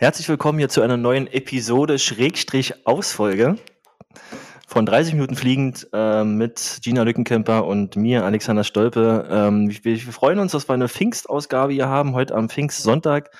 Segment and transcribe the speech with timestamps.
[0.00, 3.56] Herzlich willkommen hier zu einer neuen Episode Schrägstrich Ausfolge
[4.68, 9.26] von 30 Minuten fliegend äh, mit Gina Lückenkemper und mir, Alexander Stolpe.
[9.28, 13.32] Ähm, wir, wir, freuen uns, dass wir eine Pfingstausgabe hier haben, heute am Pfingstsonntag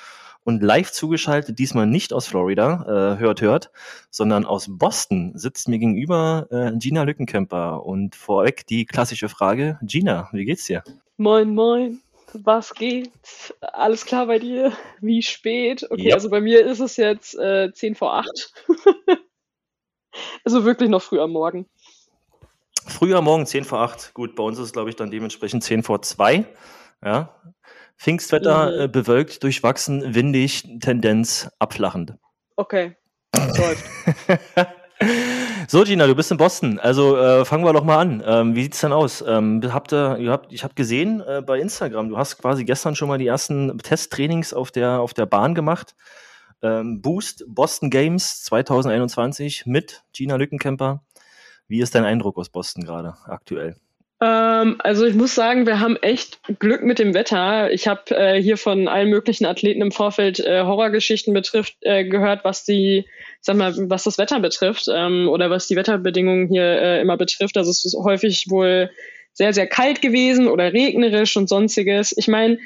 [0.43, 3.71] und live zugeschaltet, diesmal nicht aus Florida, äh, hört, hört,
[4.11, 10.29] sondern aus Boston sitzt mir gegenüber äh, Gina Lückenkemper und vorweg die klassische Frage, Gina,
[10.33, 10.83] wie geht's dir?
[11.19, 12.01] Moin, moin.
[12.33, 13.11] Was geht?
[13.61, 14.73] Alles klar bei dir?
[15.01, 15.87] Wie spät?
[15.91, 16.15] Okay, yep.
[16.15, 18.53] also bei mir ist es jetzt äh, 10 vor 8.
[20.45, 21.67] also wirklich noch früh am Morgen.
[22.87, 24.15] Früh am Morgen, 10 vor 8.
[24.15, 26.45] Gut, bei uns ist es, glaube ich, dann dementsprechend 10 vor 2.
[27.05, 27.35] Ja.
[27.97, 28.81] Pfingstwetter mhm.
[28.81, 32.15] äh, bewölkt, durchwachsen, windig, Tendenz abflachend.
[32.57, 32.97] Okay,
[33.35, 33.85] läuft.
[35.71, 36.79] So, Gina, du bist in Boston.
[36.79, 38.23] Also äh, fangen wir doch mal an.
[38.25, 39.23] Ähm, wie sieht's denn aus?
[39.27, 42.97] Ähm, habt ihr, ihr habt, ich habe gesehen äh, bei Instagram, du hast quasi gestern
[42.97, 45.95] schon mal die ersten Testtrainings auf der, auf der Bahn gemacht.
[46.63, 51.05] Ähm, Boost Boston Games 2021 mit Gina Lückenkemper.
[51.67, 53.77] Wie ist dein Eindruck aus Boston gerade aktuell?
[54.21, 57.71] Ähm, also ich muss sagen, wir haben echt Glück mit dem Wetter.
[57.71, 62.45] Ich habe äh, hier von allen möglichen Athleten im Vorfeld äh, Horrorgeschichten betrifft äh, gehört,
[62.45, 63.07] was die,
[63.41, 67.57] sag mal, was das Wetter betrifft ähm, oder was die Wetterbedingungen hier äh, immer betrifft.
[67.57, 68.91] Also es ist häufig wohl
[69.33, 72.13] sehr sehr kalt gewesen oder regnerisch und sonstiges.
[72.17, 72.59] Ich meine,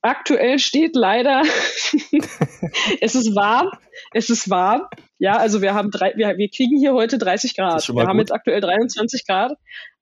[0.00, 1.42] aktuell steht leider,
[3.02, 3.70] es ist warm,
[4.12, 4.86] es ist warm.
[5.18, 7.86] Ja, also wir haben drei, wir, wir kriegen hier heute 30 Grad.
[7.88, 8.06] Wir gut.
[8.06, 9.52] haben jetzt aktuell 23 Grad.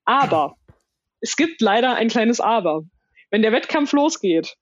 [0.04, 0.56] Aber
[1.22, 2.82] es gibt leider ein kleines Aber.
[3.30, 4.56] Wenn der Wettkampf losgeht,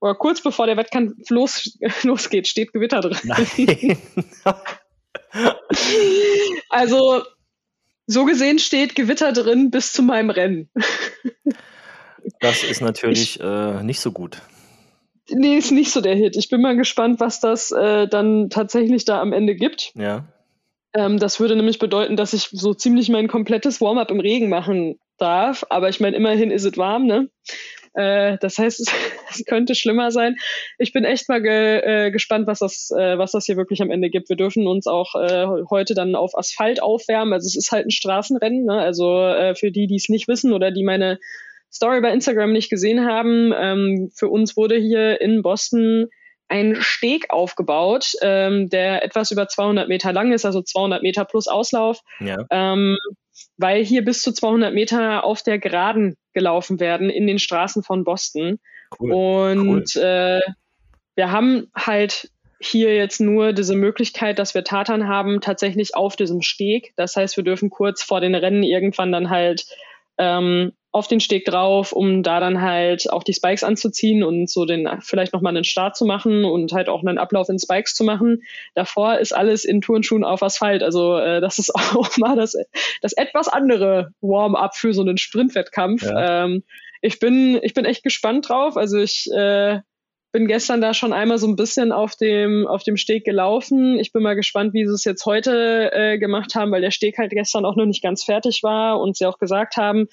[0.00, 3.96] oder kurz bevor der Wettkampf los, losgeht, steht Gewitter drin.
[6.68, 7.22] Also,
[8.06, 10.68] so gesehen steht Gewitter drin bis zu meinem Rennen.
[12.40, 14.42] Das ist natürlich ich, äh, nicht so gut.
[15.30, 16.36] Nee, ist nicht so der Hit.
[16.36, 19.92] Ich bin mal gespannt, was das äh, dann tatsächlich da am Ende gibt.
[19.94, 20.26] Ja.
[20.94, 24.98] Ähm, das würde nämlich bedeuten, dass ich so ziemlich mein komplettes Warm-up im Regen machen
[25.22, 25.64] darf.
[25.70, 27.28] Aber ich meine, immerhin ist es warm, ne?
[27.94, 28.80] Äh, das heißt,
[29.30, 30.36] es, könnte schlimmer sein.
[30.78, 33.90] Ich bin echt mal ge, äh, gespannt, was das, äh, was das hier wirklich am
[33.90, 34.28] Ende gibt.
[34.28, 37.32] Wir dürfen uns auch äh, heute dann auf Asphalt aufwärmen.
[37.32, 38.64] Also es ist halt ein Straßenrennen.
[38.64, 38.78] Ne?
[38.78, 41.18] Also äh, für die, die es nicht wissen oder die meine
[41.72, 46.08] Story bei Instagram nicht gesehen haben, ähm, für uns wurde hier in Boston
[46.52, 51.48] ein Steg aufgebaut, ähm, der etwas über 200 Meter lang ist, also 200 Meter plus
[51.48, 52.44] Auslauf, ja.
[52.50, 52.98] ähm,
[53.56, 58.04] weil hier bis zu 200 Meter auf der Geraden gelaufen werden in den Straßen von
[58.04, 58.58] Boston.
[59.00, 59.12] Cool.
[59.58, 60.02] Und cool.
[60.02, 60.40] Äh,
[61.14, 62.30] wir haben halt
[62.60, 66.92] hier jetzt nur diese Möglichkeit, dass wir Tatan haben, tatsächlich auf diesem Steg.
[66.96, 69.64] Das heißt, wir dürfen kurz vor den Rennen irgendwann dann halt
[70.18, 74.66] ähm, auf den Steg drauf, um da dann halt auch die Spikes anzuziehen und so
[74.66, 78.04] den vielleicht nochmal einen Start zu machen und halt auch einen Ablauf in Spikes zu
[78.04, 78.42] machen.
[78.74, 80.82] Davor ist alles in Turnschuhen auf Asphalt.
[80.82, 82.54] Also äh, das ist auch mal das,
[83.00, 86.02] das etwas andere Warm-up für so einen Sprintwettkampf.
[86.02, 86.44] Ja.
[86.44, 86.62] Ähm,
[87.00, 88.76] ich bin, ich bin echt gespannt drauf.
[88.76, 89.80] Also ich äh,
[90.32, 93.98] bin gestern da schon einmal so ein bisschen auf dem, auf dem Steg gelaufen.
[93.98, 97.18] Ich bin mal gespannt, wie sie es jetzt heute äh, gemacht haben, weil der Steg
[97.18, 100.08] halt gestern auch noch nicht ganz fertig war und sie auch gesagt haben,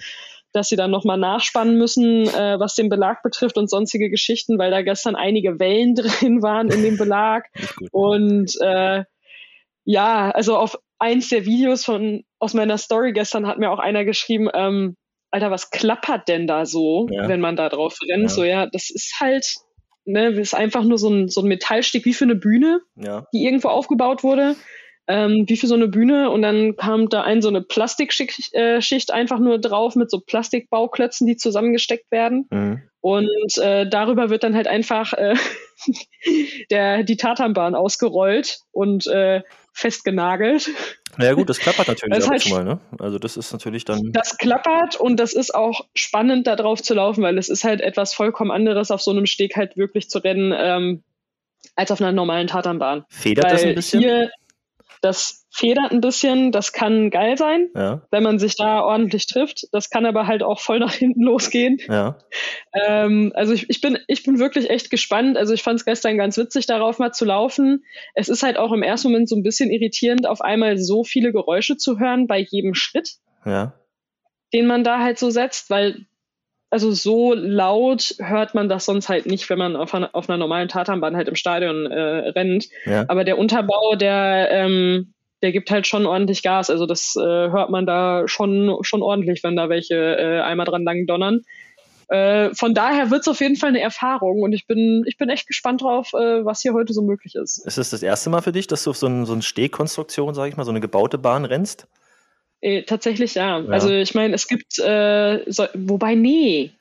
[0.51, 4.71] dass sie dann nochmal nachspannen müssen, äh, was den Belag betrifft und sonstige Geschichten, weil
[4.71, 7.45] da gestern einige Wellen drin waren in dem Belag.
[7.91, 9.03] und äh,
[9.85, 14.03] ja, also auf eins der Videos von aus meiner Story gestern hat mir auch einer
[14.03, 14.97] geschrieben, ähm,
[15.31, 17.27] Alter, was klappert denn da so, ja.
[17.27, 18.23] wenn man da drauf rennt?
[18.23, 18.29] Ja.
[18.29, 19.45] So, ja, das ist halt,
[20.11, 23.25] ne, ist einfach nur so ein, so ein Metallstück wie für eine Bühne, ja.
[23.33, 24.55] die irgendwo aufgebaut wurde
[25.09, 28.79] ähm, wie für so eine Bühne und dann kam da ein so eine Plastikschicht äh,
[28.79, 32.45] Schicht einfach nur drauf mit so Plastikbauklötzen, die zusammengesteckt werden.
[32.51, 32.83] Mhm.
[33.01, 35.35] Und äh, darüber wird dann halt einfach äh,
[36.69, 39.41] der, die Tatanbahn ausgerollt und äh,
[39.73, 40.69] festgenagelt.
[41.17, 42.79] Ja gut, das klappert natürlich das halt, mal, ne?
[42.99, 44.11] Also das ist natürlich dann.
[44.11, 47.81] Das klappert und das ist auch spannend, da drauf zu laufen, weil es ist halt
[47.81, 51.03] etwas vollkommen anderes, auf so einem Steg halt wirklich zu rennen, ähm,
[51.75, 53.05] als auf einer normalen Tatanbahn.
[53.09, 53.99] Federt weil das ein bisschen?
[54.01, 54.31] Hier,
[55.01, 58.01] das federt ein bisschen, das kann geil sein, ja.
[58.11, 59.67] wenn man sich da ordentlich trifft.
[59.71, 61.79] Das kann aber halt auch voll nach hinten losgehen.
[61.87, 62.19] Ja.
[62.73, 65.37] Ähm, also ich, ich, bin, ich bin wirklich echt gespannt.
[65.37, 67.83] Also ich fand es gestern ganz witzig, darauf mal zu laufen.
[68.13, 71.31] Es ist halt auch im ersten Moment so ein bisschen irritierend, auf einmal so viele
[71.31, 73.15] Geräusche zu hören bei jedem Schritt,
[73.45, 73.73] ja.
[74.53, 76.05] den man da halt so setzt, weil
[76.69, 80.37] also so laut hört man das sonst halt nicht, wenn man auf einer, auf einer
[80.37, 82.67] normalen Tatanbahn halt im Stadion äh, rennt.
[82.85, 83.05] Ja.
[83.07, 86.69] Aber der Unterbau, der, ähm, der gibt halt schon ordentlich Gas.
[86.69, 90.83] Also das äh, hört man da schon, schon ordentlich, wenn da welche äh, einmal dran
[90.83, 91.41] lang donnern.
[92.09, 95.29] äh, von daher wird es auf jeden Fall eine Erfahrung und ich bin, ich bin
[95.29, 97.65] echt gespannt drauf, äh, was hier heute so möglich ist.
[97.65, 100.33] Ist es das erste Mal für dich, dass du auf so, ein, so eine Stehkonstruktion,
[100.33, 101.87] sage ich mal, so eine gebaute Bahn rennst?
[102.61, 103.59] Äh, tatsächlich ja.
[103.59, 103.69] ja.
[103.69, 106.71] Also ich meine, es gibt, äh, so, wobei, nee,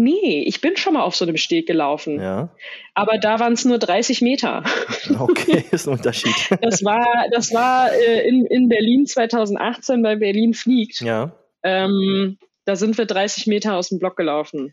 [0.00, 2.18] Nee, ich bin schon mal auf so einem Steg gelaufen.
[2.18, 2.48] Ja.
[2.94, 4.64] Aber da waren es nur 30 Meter.
[5.18, 6.34] Okay, ist ein Unterschied.
[6.62, 11.02] Das war, das war äh, in, in Berlin 2018 bei Berlin fliegt.
[11.02, 11.32] Ja.
[11.62, 14.72] Ähm, da sind wir 30 Meter aus dem Block gelaufen.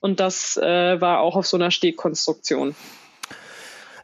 [0.00, 2.74] Und das äh, war auch auf so einer Stegkonstruktion.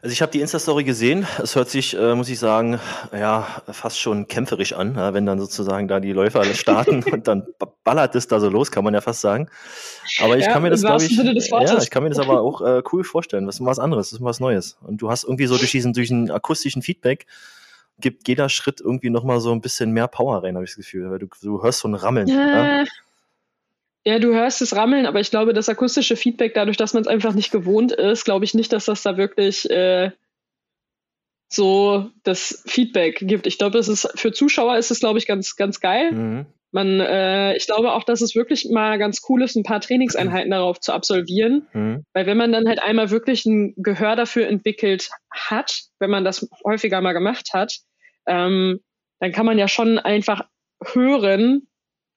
[0.05, 1.25] Also ich habe die Insta-Story gesehen.
[1.41, 2.79] Es hört sich, äh, muss ich sagen,
[3.11, 7.27] ja, fast schon kämpferisch an, ja, wenn dann sozusagen da die Läufer alle starten und
[7.27, 7.47] dann
[7.83, 9.49] ballert es da so los, kann man ja fast sagen.
[10.21, 12.61] Aber ich ja, kann mir das, glaube ich, ja, ich kann mir das aber auch
[12.61, 13.47] äh, cool vorstellen.
[13.47, 14.77] Das ist was anderes, das ist was Neues.
[14.83, 17.25] Und du hast irgendwie so durch diesen, durch den akustischen Feedback
[17.99, 21.09] gibt jeder Schritt irgendwie nochmal so ein bisschen mehr Power rein, habe ich das Gefühl.
[21.09, 22.27] Weil du, du hörst so ein Rammeln.
[22.27, 22.83] Ja.
[24.05, 24.19] Ja.
[24.19, 27.33] Du hörst es rammeln, aber ich glaube, das akustische Feedback, dadurch, dass man es einfach
[27.33, 30.11] nicht gewohnt ist, glaube ich nicht, dass das da wirklich äh,
[31.49, 33.47] so das Feedback gibt.
[33.47, 36.11] Ich glaube, es ist für Zuschauer ist es, glaube ich, ganz, ganz geil.
[36.11, 36.45] Mhm.
[36.71, 40.51] Man, äh, ich glaube auch, dass es wirklich mal ganz cool ist, ein paar Trainingseinheiten
[40.51, 41.67] darauf zu absolvieren.
[41.71, 42.03] Mhm.
[42.13, 46.49] Weil wenn man dann halt einmal wirklich ein Gehör dafür entwickelt hat, wenn man das
[46.65, 47.77] häufiger mal gemacht hat,
[48.27, 48.81] ähm,
[49.19, 50.41] dann kann man ja schon einfach
[50.83, 51.67] hören,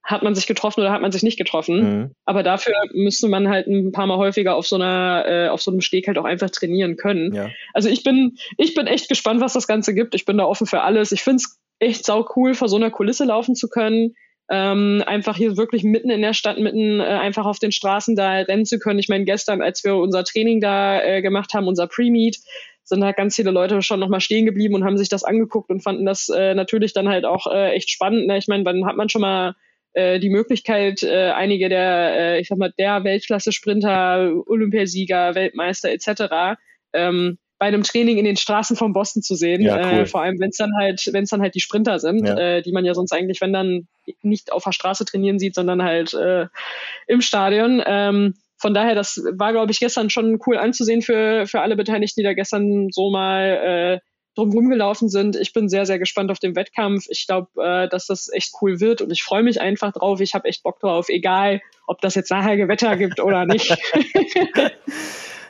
[0.08, 1.80] hat man sich getroffen oder hat man sich nicht getroffen.
[1.80, 2.14] Mhm.
[2.24, 5.70] Aber dafür müsste man halt ein paar Mal häufiger auf so einer, äh, auf so
[5.70, 7.34] einem Steg halt auch einfach trainieren können.
[7.34, 7.50] Ja.
[7.74, 10.14] Also ich bin, ich bin echt gespannt, was das Ganze gibt.
[10.14, 11.12] Ich bin da offen für alles.
[11.12, 14.14] Ich finde es echt sau cool, vor so einer Kulisse laufen zu können.
[14.50, 18.32] Ähm, einfach hier wirklich mitten in der Stadt, mitten äh, einfach auf den Straßen da
[18.32, 18.98] rennen zu können.
[18.98, 22.38] Ich meine, gestern, als wir unser Training da äh, gemacht haben, unser Pre-Meet,
[22.82, 25.82] sind halt ganz viele Leute schon nochmal stehen geblieben und haben sich das angeguckt und
[25.82, 28.26] fanden das äh, natürlich dann halt auch äh, echt spannend.
[28.26, 28.38] Ne?
[28.38, 29.54] Ich meine, wann hat man schon mal
[29.98, 36.56] äh, die Möglichkeit, äh, einige der, äh, ich sag mal, der Weltklasse-Sprinter, Olympiasieger, Weltmeister etc.
[36.92, 39.62] Ähm, bei einem Training in den Straßen von Boston zu sehen.
[39.62, 39.98] Ja, cool.
[40.00, 42.38] äh, vor allem, wenn es dann halt, wenn es dann halt die Sprinter sind, ja.
[42.38, 43.88] äh, die man ja sonst eigentlich, wenn dann
[44.22, 46.46] nicht auf der Straße trainieren sieht, sondern halt äh,
[47.08, 47.82] im Stadion.
[47.84, 52.20] Ähm, von daher, das war, glaube ich, gestern schon cool anzusehen für, für alle Beteiligten,
[52.20, 54.07] die da gestern so mal äh,
[54.38, 55.36] drumherum gelaufen sind.
[55.36, 57.06] Ich bin sehr, sehr gespannt auf den Wettkampf.
[57.08, 60.20] Ich glaube, äh, dass das echt cool wird und ich freue mich einfach drauf.
[60.20, 63.76] Ich habe echt Bock drauf, egal ob das jetzt nachher Gewetter gibt oder nicht.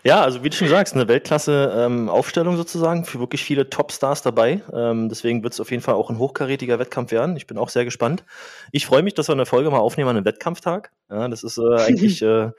[0.04, 4.62] Ja, also wie du schon sagst, eine Weltklasse-Aufstellung ähm, sozusagen, für wirklich viele Top-Stars dabei.
[4.72, 7.36] Ähm, deswegen wird es auf jeden Fall auch ein hochkarätiger Wettkampf werden.
[7.36, 8.24] Ich bin auch sehr gespannt.
[8.70, 10.92] Ich freue mich, dass wir eine Folge mal aufnehmen an einem Wettkampftag.
[11.10, 12.52] Ja, das ist äh, eigentlich äh,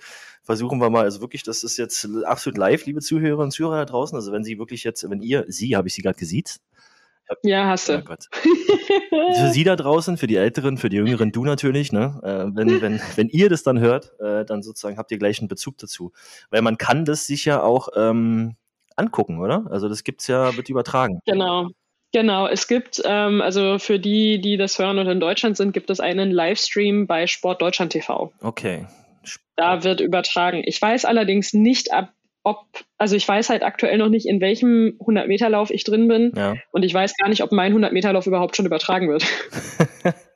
[0.43, 3.85] versuchen wir mal, also wirklich, das ist jetzt absolut live, liebe Zuhörerinnen und Zuhörer da
[3.85, 4.15] draußen.
[4.15, 6.61] Also wenn Sie wirklich jetzt, wenn ihr, Sie, habe ich Sie gerade gesiezt?
[7.43, 7.97] Ja, hast du.
[7.97, 8.27] Oh Gott.
[8.31, 12.19] für Sie da draußen, für die Älteren, für die Jüngeren, du natürlich, ne?
[12.23, 15.47] Äh, wenn, wenn, wenn ihr das dann hört, äh, dann sozusagen habt ihr gleich einen
[15.47, 16.11] Bezug dazu.
[16.49, 18.55] Weil man kann das sich ja auch ähm,
[18.95, 19.65] angucken, oder?
[19.69, 21.19] Also das gibt's ja, wird übertragen.
[21.25, 21.69] Genau.
[22.11, 25.91] Genau, es gibt, ähm, also für die, die das hören und in Deutschland sind, gibt
[25.91, 28.33] es einen Livestream bei Sport Deutschland TV.
[28.41, 28.87] Okay,
[29.55, 30.61] da wird übertragen.
[30.65, 32.13] Ich weiß allerdings nicht, ab,
[32.43, 32.65] ob,
[32.97, 36.31] also ich weiß halt aktuell noch nicht, in welchem 100-Meter-Lauf ich drin bin.
[36.35, 36.55] Ja.
[36.71, 39.25] Und ich weiß gar nicht, ob mein 100-Meter-Lauf überhaupt schon übertragen wird.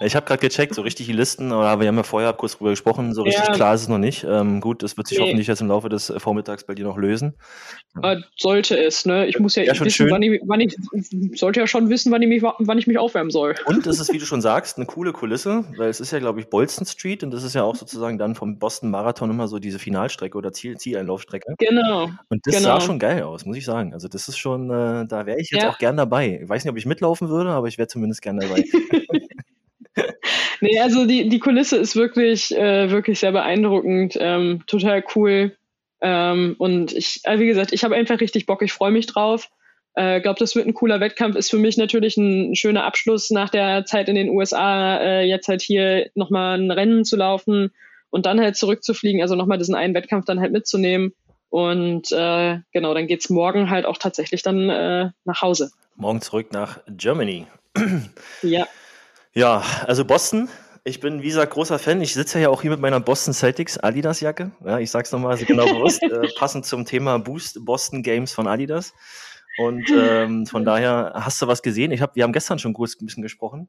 [0.00, 2.70] Ich habe gerade gecheckt, so richtig die Listen, aber wir haben ja vorher kurz drüber
[2.70, 3.54] gesprochen, so richtig ja.
[3.54, 4.24] klar ist es noch nicht.
[4.24, 5.24] Ähm, gut, das wird sich nee.
[5.24, 7.34] hoffentlich jetzt im Laufe des äh, Vormittags bei dir noch lösen.
[8.02, 9.26] Äh, sollte es, ne?
[9.26, 10.76] Ich muss ja, ja wissen, wann ich, wann ich,
[11.34, 13.54] sollte ja schon wissen, wann ich, mich, wann ich mich aufwärmen soll.
[13.66, 16.40] Und es ist, wie du schon sagst, eine coole Kulisse, weil es ist ja, glaube
[16.40, 19.58] ich, Bolston Street und das ist ja auch sozusagen dann vom Boston Marathon immer so
[19.58, 21.54] diese Finalstrecke oder Ziel, Zieleinlaufstrecke.
[21.58, 22.10] Genau.
[22.28, 22.78] Und das genau.
[22.78, 23.94] sah schon geil aus, muss ich sagen.
[23.94, 25.70] Also das ist schon, äh, da wäre ich jetzt ja.
[25.70, 26.40] auch gern dabei.
[26.42, 28.64] Ich weiß nicht, ob ich mitlaufen würde, aber ich wäre zumindest gern dabei.
[30.60, 35.56] nee, also die, die Kulisse ist wirklich, äh, wirklich sehr beeindruckend, ähm, total cool.
[36.00, 39.48] Ähm, und ich, äh, wie gesagt, ich habe einfach richtig Bock, ich freue mich drauf.
[39.96, 41.34] Ich äh, glaube, das wird ein cooler Wettkampf.
[41.34, 45.48] Ist für mich natürlich ein schöner Abschluss nach der Zeit in den USA, äh, jetzt
[45.48, 47.72] halt hier nochmal ein Rennen zu laufen
[48.10, 51.14] und dann halt zurückzufliegen, also nochmal diesen einen Wettkampf dann halt mitzunehmen.
[51.50, 55.70] Und äh, genau, dann geht's morgen halt auch tatsächlich dann äh, nach Hause.
[55.96, 57.46] Morgen zurück nach Germany.
[58.42, 58.68] ja.
[59.34, 60.48] Ja, also Boston.
[60.84, 62.00] Ich bin, wie gesagt, großer Fan.
[62.00, 64.52] Ich sitze ja auch hier mit meiner Boston Celtics Adidas-Jacke.
[64.64, 66.02] Ja, ich sag's nochmal, also genau bewusst.
[66.02, 68.94] äh, passend zum Thema Boost Boston Games von Adidas.
[69.58, 71.90] Und ähm, von daher hast du was gesehen.
[71.90, 73.68] Ich hab, wir haben gestern schon kurz ein bisschen gesprochen.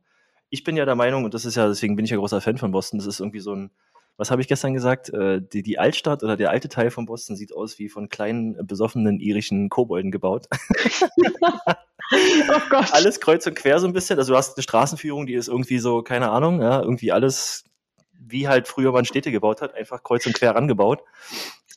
[0.51, 2.57] Ich bin ja der Meinung, und das ist ja, deswegen bin ich ja großer Fan
[2.57, 3.71] von Boston, das ist irgendwie so ein,
[4.19, 5.09] was habe ich gestern gesagt?
[5.13, 8.67] Äh, die, die Altstadt oder der alte Teil von Boston sieht aus wie von kleinen,
[8.67, 10.47] besoffenen irischen Kobolden gebaut.
[12.11, 12.91] oh Gott.
[12.91, 14.19] Alles kreuz und quer so ein bisschen.
[14.19, 17.63] Also du hast eine Straßenführung, die ist irgendwie so, keine Ahnung, ja, irgendwie alles
[18.11, 21.01] wie halt früher man Städte gebaut hat, einfach kreuz und quer rangebaut.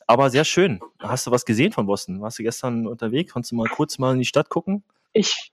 [0.05, 0.81] Aber sehr schön.
[0.99, 2.19] Hast du was gesehen von Boston?
[2.19, 3.31] Warst du gestern unterwegs?
[3.31, 4.83] Kannst du mal kurz mal in die Stadt gucken?
[5.13, 5.52] Ich,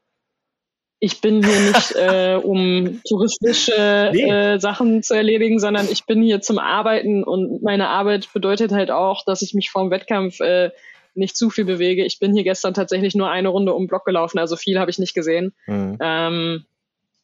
[1.00, 4.30] ich bin hier nicht, äh, um touristische nee.
[4.30, 8.90] äh, Sachen zu erledigen, sondern ich bin hier zum Arbeiten und meine Arbeit bedeutet halt
[8.90, 10.71] auch, dass ich mich vorm Wettkampf äh,
[11.14, 12.04] nicht zu viel bewege.
[12.04, 14.99] Ich bin hier gestern tatsächlich nur eine Runde um Block gelaufen, also viel habe ich
[14.99, 15.54] nicht gesehen.
[15.66, 15.99] Mhm.
[16.00, 16.64] Ähm,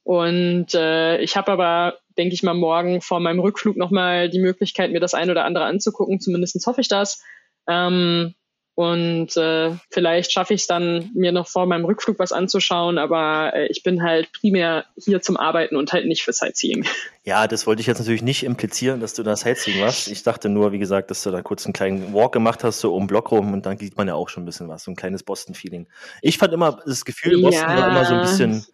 [0.02, 4.92] und äh, ich habe aber, denke ich mal, morgen vor meinem Rückflug nochmal die Möglichkeit,
[4.92, 6.20] mir das ein oder andere anzugucken.
[6.20, 7.22] Zumindest hoffe ich das.
[7.68, 8.34] Ähm,
[8.76, 13.54] und äh, vielleicht schaffe ich es dann, mir noch vor meinem Rückflug was anzuschauen, aber
[13.54, 16.84] äh, ich bin halt primär hier zum Arbeiten und halt nicht für Sightseeing.
[17.24, 20.08] Ja, das wollte ich jetzt natürlich nicht implizieren, dass du da Sightseeing machst.
[20.08, 22.94] Ich dachte nur, wie gesagt, dass du da kurz einen kleinen Walk gemacht hast, so
[22.94, 24.96] um Block rum und dann sieht man ja auch schon ein bisschen was, so ein
[24.96, 25.88] kleines Boston-Feeling.
[26.20, 27.78] Ich fand immer das Gefühl, Boston ja.
[27.78, 28.66] war immer so ein bisschen,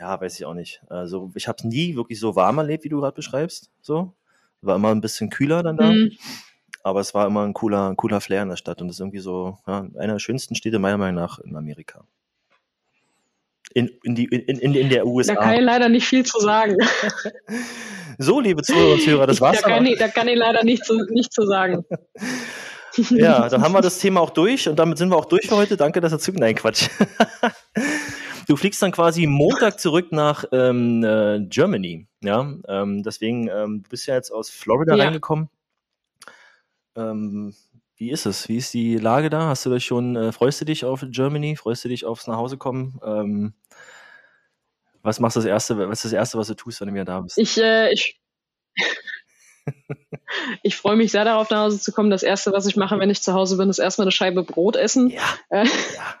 [0.00, 0.82] ja, weiß ich auch nicht.
[0.88, 3.70] Also ich habe es nie wirklich so warm erlebt, wie du gerade beschreibst.
[3.82, 4.14] So
[4.62, 5.92] war immer ein bisschen kühler dann da.
[5.92, 6.10] Mhm
[6.84, 9.00] aber es war immer ein cooler, ein cooler Flair in der Stadt und das ist
[9.00, 12.04] irgendwie so ja, einer der schönsten Städte meiner Meinung nach in Amerika.
[13.72, 15.34] In, in, die, in, in, in der USA.
[15.34, 16.76] Da kann ich leider nicht viel zu sagen.
[18.18, 19.62] so, liebe Zuhörer und Zuhörer, das war's.
[19.62, 21.84] Da kann, ich, da kann ich leider nicht zu, nicht zu sagen.
[23.10, 25.56] ja, dann haben wir das Thema auch durch und damit sind wir auch durch für
[25.56, 25.76] heute.
[25.76, 26.40] Danke, dass ihr zücken.
[26.40, 26.88] Nein, Quatsch.
[28.46, 32.06] du fliegst dann quasi Montag zurück nach ähm, äh, Germany.
[32.22, 35.04] Ja, ähm, deswegen, ähm, du bist ja jetzt aus Florida ja.
[35.04, 35.48] reingekommen.
[36.96, 37.54] Ähm,
[37.96, 38.48] wie ist es?
[38.48, 39.48] Wie ist die Lage da?
[39.48, 41.56] Hast du dich schon, äh, freust du dich auf Germany?
[41.56, 43.00] Freust du dich aufs Nachhausekommen?
[43.04, 43.54] Ähm,
[45.02, 47.04] was machst du das erste, was ist das erste, was du tust, wenn du wieder
[47.04, 47.38] da bist?
[47.38, 48.20] Ich, äh, ich,
[50.62, 52.10] ich freue mich sehr darauf, nach Hause zu kommen.
[52.10, 54.76] Das erste, was ich mache, wenn ich zu Hause bin, ist erstmal eine Scheibe Brot
[54.76, 55.10] essen.
[55.10, 55.22] Ja.
[55.50, 56.14] Äh, ja.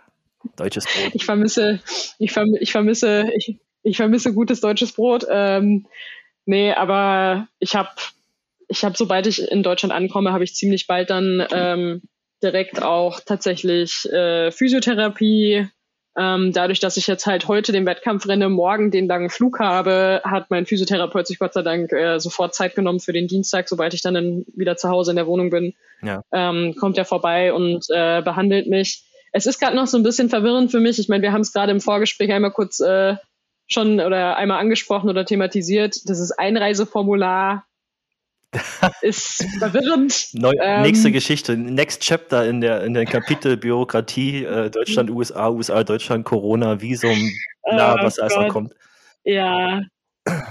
[0.56, 1.10] Deutsches Brot.
[1.14, 1.80] Ich vermisse,
[2.18, 5.26] ich, verm ich vermisse, ich, ich vermisse gutes deutsches Brot.
[5.28, 5.86] Ähm,
[6.44, 7.90] nee, aber ich habe
[8.68, 12.02] ich habe, sobald ich in Deutschland ankomme, habe ich ziemlich bald dann ähm,
[12.42, 15.68] direkt auch tatsächlich äh, Physiotherapie.
[16.16, 20.22] Ähm, dadurch, dass ich jetzt halt heute den Wettkampf renne, morgen den langen Flug habe,
[20.24, 23.94] hat mein Physiotherapeut sich Gott sei Dank äh, sofort Zeit genommen für den Dienstag, sobald
[23.94, 25.74] ich dann, dann wieder zu Hause in der Wohnung bin.
[26.02, 26.22] Ja.
[26.32, 29.02] Ähm, kommt er vorbei und äh, behandelt mich.
[29.32, 31.00] Es ist gerade noch so ein bisschen verwirrend für mich.
[31.00, 33.16] Ich meine, wir haben es gerade im Vorgespräch einmal kurz äh,
[33.66, 36.08] schon oder einmal angesprochen oder thematisiert.
[36.08, 37.64] Das ist Einreiseformular
[39.02, 40.28] ist verwirrend.
[40.32, 45.50] Neu, ähm, nächste Geschichte, next chapter in der in der Kapitel Bürokratie äh, Deutschland, USA,
[45.50, 47.30] USA, Deutschland, Corona, Visum,
[47.62, 48.74] bla, oh was alles noch kommt.
[49.24, 49.82] Ja,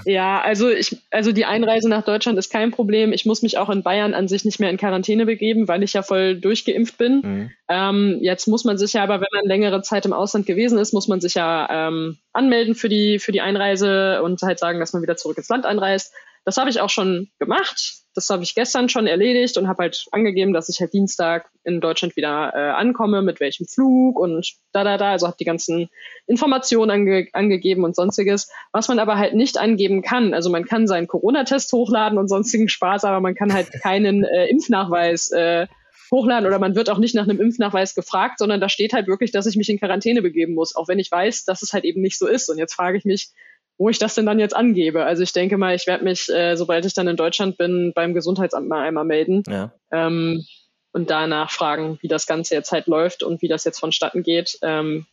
[0.04, 3.12] ja, also ich, also die Einreise nach Deutschland ist kein Problem.
[3.12, 5.94] Ich muss mich auch in Bayern an sich nicht mehr in Quarantäne begeben, weil ich
[5.94, 7.20] ja voll durchgeimpft bin.
[7.22, 7.50] Mhm.
[7.68, 10.92] Ähm, jetzt muss man sich ja aber, wenn man längere Zeit im Ausland gewesen ist,
[10.92, 14.92] muss man sich ja ähm, anmelden für die für die Einreise und halt sagen, dass
[14.92, 16.12] man wieder zurück ins Land einreist.
[16.44, 18.04] Das habe ich auch schon gemacht.
[18.14, 21.80] Das habe ich gestern schon erledigt und habe halt angegeben, dass ich halt Dienstag in
[21.80, 25.12] Deutschland wieder äh, ankomme, mit welchem Flug und da, da, da.
[25.12, 25.88] Also habe die ganzen
[26.26, 28.48] Informationen ange angegeben und sonstiges.
[28.72, 32.68] Was man aber halt nicht angeben kann, also man kann seinen Corona-Test hochladen und sonstigen
[32.68, 35.66] Spaß, aber man kann halt keinen äh, Impfnachweis äh,
[36.10, 39.32] hochladen oder man wird auch nicht nach einem Impfnachweis gefragt, sondern da steht halt wirklich,
[39.32, 42.00] dass ich mich in Quarantäne begeben muss, auch wenn ich weiß, dass es halt eben
[42.00, 42.48] nicht so ist.
[42.48, 43.30] Und jetzt frage ich mich,
[43.78, 45.04] wo ich das denn dann jetzt angebe.
[45.04, 48.14] Also ich denke mal, ich werde mich, äh, sobald ich dann in Deutschland bin, beim
[48.14, 49.72] Gesundheitsamt mal einmal melden ja.
[49.90, 50.44] ähm,
[50.92, 54.58] und danach fragen, wie das Ganze jetzt halt läuft und wie das jetzt vonstatten geht.
[54.62, 55.06] Ähm,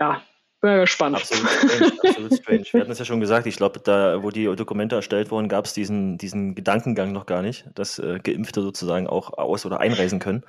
[0.00, 0.22] ja,
[0.60, 1.16] bin gespannt.
[1.16, 2.64] Absolut strange, absolut strange.
[2.72, 5.66] Wir hatten es ja schon gesagt, ich glaube, da, wo die Dokumente erstellt wurden, gab
[5.66, 10.18] es diesen, diesen Gedankengang noch gar nicht, dass äh, Geimpfte sozusagen auch aus- oder einreisen
[10.18, 10.44] können.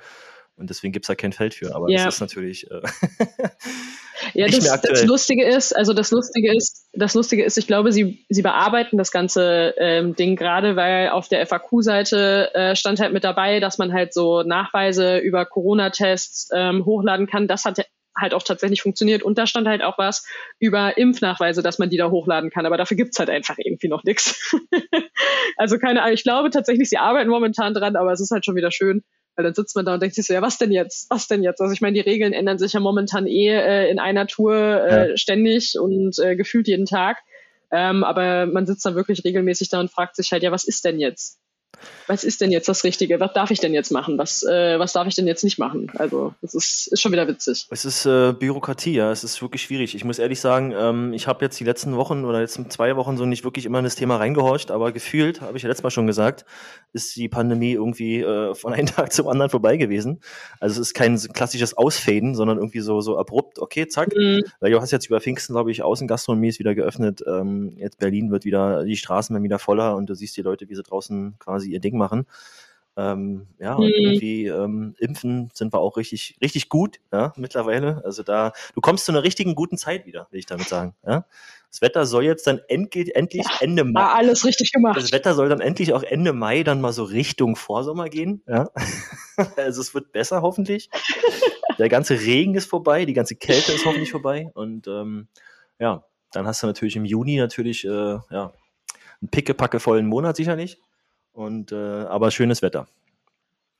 [0.60, 1.74] Und deswegen gibt es da kein Feld für.
[1.74, 2.04] Aber ja.
[2.04, 2.82] das ist natürlich äh,
[4.34, 8.24] ja, das, das, Lustige ist, also das Lustige ist, das Lustige ist, ich glaube, sie,
[8.28, 13.24] sie bearbeiten das ganze ähm, Ding gerade, weil auf der FAQ-Seite äh, stand halt mit
[13.24, 17.48] dabei, dass man halt so Nachweise über Corona-Tests ähm, hochladen kann.
[17.48, 17.86] Das hat
[18.18, 19.22] halt auch tatsächlich funktioniert.
[19.22, 20.26] Und da stand halt auch was
[20.58, 22.66] über Impfnachweise, dass man die da hochladen kann.
[22.66, 24.54] Aber dafür gibt's halt einfach irgendwie noch nichts.
[25.56, 26.14] also keine Ahnung.
[26.14, 29.02] Ich glaube tatsächlich, sie arbeiten momentan dran, aber es ist halt schon wieder schön,
[29.40, 31.08] weil dann sitzt man da und denkt sich so, ja, was denn jetzt?
[31.08, 31.62] Was denn jetzt?
[31.62, 35.10] Also ich meine, die Regeln ändern sich ja momentan eh äh, in einer Tour äh,
[35.10, 35.16] ja.
[35.16, 37.16] ständig und äh, gefühlt jeden Tag.
[37.72, 40.84] Ähm, aber man sitzt dann wirklich regelmäßig da und fragt sich halt, ja, was ist
[40.84, 41.40] denn jetzt?
[42.06, 43.20] Was ist denn jetzt das Richtige?
[43.20, 44.18] Was darf ich denn jetzt machen?
[44.18, 45.90] Was, äh, was darf ich denn jetzt nicht machen?
[45.94, 47.66] Also, das ist, ist schon wieder witzig.
[47.70, 49.12] Es ist äh, Bürokratie, ja.
[49.12, 49.94] Es ist wirklich schwierig.
[49.94, 53.16] Ich muss ehrlich sagen, ähm, ich habe jetzt die letzten Wochen oder jetzt zwei Wochen
[53.16, 55.90] so nicht wirklich immer in das Thema reingehorcht, aber gefühlt, habe ich ja letztes Mal
[55.90, 56.44] schon gesagt,
[56.92, 60.20] ist die Pandemie irgendwie äh, von einem Tag zum anderen vorbei gewesen.
[60.58, 64.14] Also es ist kein klassisches Ausfaden, sondern irgendwie so, so abrupt, okay, zack.
[64.16, 64.42] Mhm.
[64.58, 67.22] Weil du hast jetzt über Pfingsten, glaube ich, Außengastronomie ist wieder geöffnet.
[67.26, 70.68] Ähm, jetzt Berlin wird wieder, die Straßen werden wieder voller und du siehst die Leute,
[70.68, 72.26] wie sie draußen quasi ihr Ding machen.
[72.96, 73.92] Ähm, ja, und mhm.
[73.94, 78.02] irgendwie ähm, impfen sind wir auch richtig, richtig gut, ja, mittlerweile.
[78.04, 80.94] Also da, du kommst zu einer richtigen guten Zeit wieder, will ich damit sagen.
[81.06, 81.24] Ja?
[81.70, 84.02] Das Wetter soll jetzt dann endlich, endlich ja, Ende Mai.
[84.02, 84.96] alles richtig gemacht.
[84.96, 88.42] Das Wetter soll dann endlich auch Ende Mai dann mal so Richtung Vorsommer gehen.
[88.48, 88.68] Ja?
[89.56, 90.90] also es wird besser hoffentlich.
[91.78, 94.50] Der ganze Regen ist vorbei, die ganze Kälte ist hoffentlich vorbei.
[94.52, 95.28] Und ähm,
[95.78, 97.88] ja, dann hast du natürlich im Juni natürlich äh,
[98.30, 98.52] ja,
[99.22, 100.80] einen pickepackevollen Monat sicherlich.
[101.32, 102.88] Und, äh, aber schönes Wetter.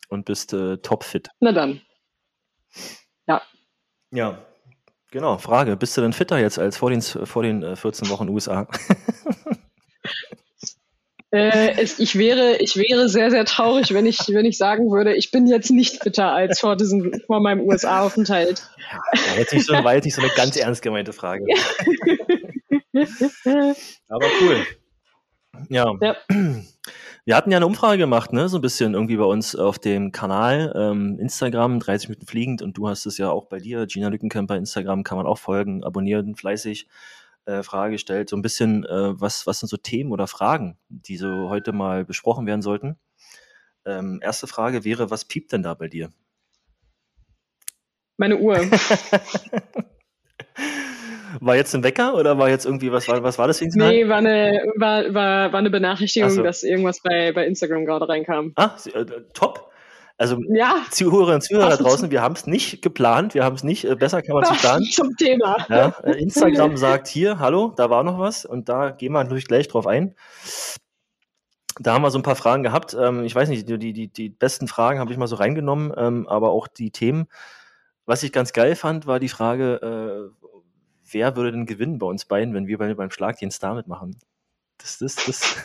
[0.09, 1.29] Und bist äh, topfit.
[1.41, 1.81] Na dann.
[3.27, 3.43] Ja.
[4.11, 4.39] Ja,
[5.11, 5.39] genau.
[5.39, 8.67] Frage: Bist du denn fitter jetzt als vor den, vor den äh, 14 Wochen USA?
[11.33, 15.15] Äh, es, ich, wäre, ich wäre sehr, sehr traurig, wenn ich, wenn ich sagen würde,
[15.15, 18.69] ich bin jetzt nicht fitter als vor, diesem, vor meinem USA-Aufenthalt.
[19.15, 21.45] Ja, jetzt nicht so, war jetzt nicht so eine ganz ernst gemeinte Frage.
[24.09, 24.67] Aber cool.
[25.69, 25.95] Ja.
[26.01, 26.17] ja.
[27.31, 30.11] Wir hatten ja eine Umfrage gemacht, ne, so ein bisschen irgendwie bei uns auf dem
[30.11, 34.09] Kanal ähm, Instagram, 30 Minuten fliegend und du hast es ja auch bei dir, Gina
[34.09, 36.89] Lückenkamp bei Instagram, kann man auch folgen, abonnieren, fleißig.
[37.45, 41.17] Äh, Frage gestellt, so ein bisschen, äh, was, was sind so Themen oder Fragen, die
[41.17, 42.99] so heute mal besprochen werden sollten?
[43.85, 46.11] Ähm, erste Frage wäre, was piept denn da bei dir?
[48.17, 48.59] Meine Uhr.
[51.41, 54.19] War jetzt ein Wecker oder war jetzt irgendwie, was war, was war das Nee, war
[54.19, 56.43] eine, war, war, war eine Benachrichtigung, so.
[56.43, 58.53] dass irgendwas bei, bei Instagram gerade reinkam.
[58.57, 59.71] Ah, äh, top.
[60.21, 63.65] Also ja, Zuhörerinnen und Zuhörer da draußen, wir haben es nicht geplant, wir haben es
[63.65, 64.85] nicht, äh, besser kann man es nicht planen.
[64.91, 65.65] Zum Thema.
[65.71, 69.47] Ja, äh, Instagram sagt hier, hallo, da war noch was und da gehen wir natürlich
[69.47, 70.15] gleich drauf ein.
[71.79, 72.95] Da haben wir so ein paar Fragen gehabt.
[73.01, 76.29] Ähm, ich weiß nicht, die, die, die besten Fragen habe ich mal so reingenommen, ähm,
[76.29, 77.27] aber auch die Themen.
[78.05, 80.33] Was ich ganz geil fand, war die Frage,
[81.13, 84.19] wer würde denn gewinnen bei uns beiden, wenn wir beide beim Schlagdienst damit machen?
[84.79, 85.57] Das, das, das,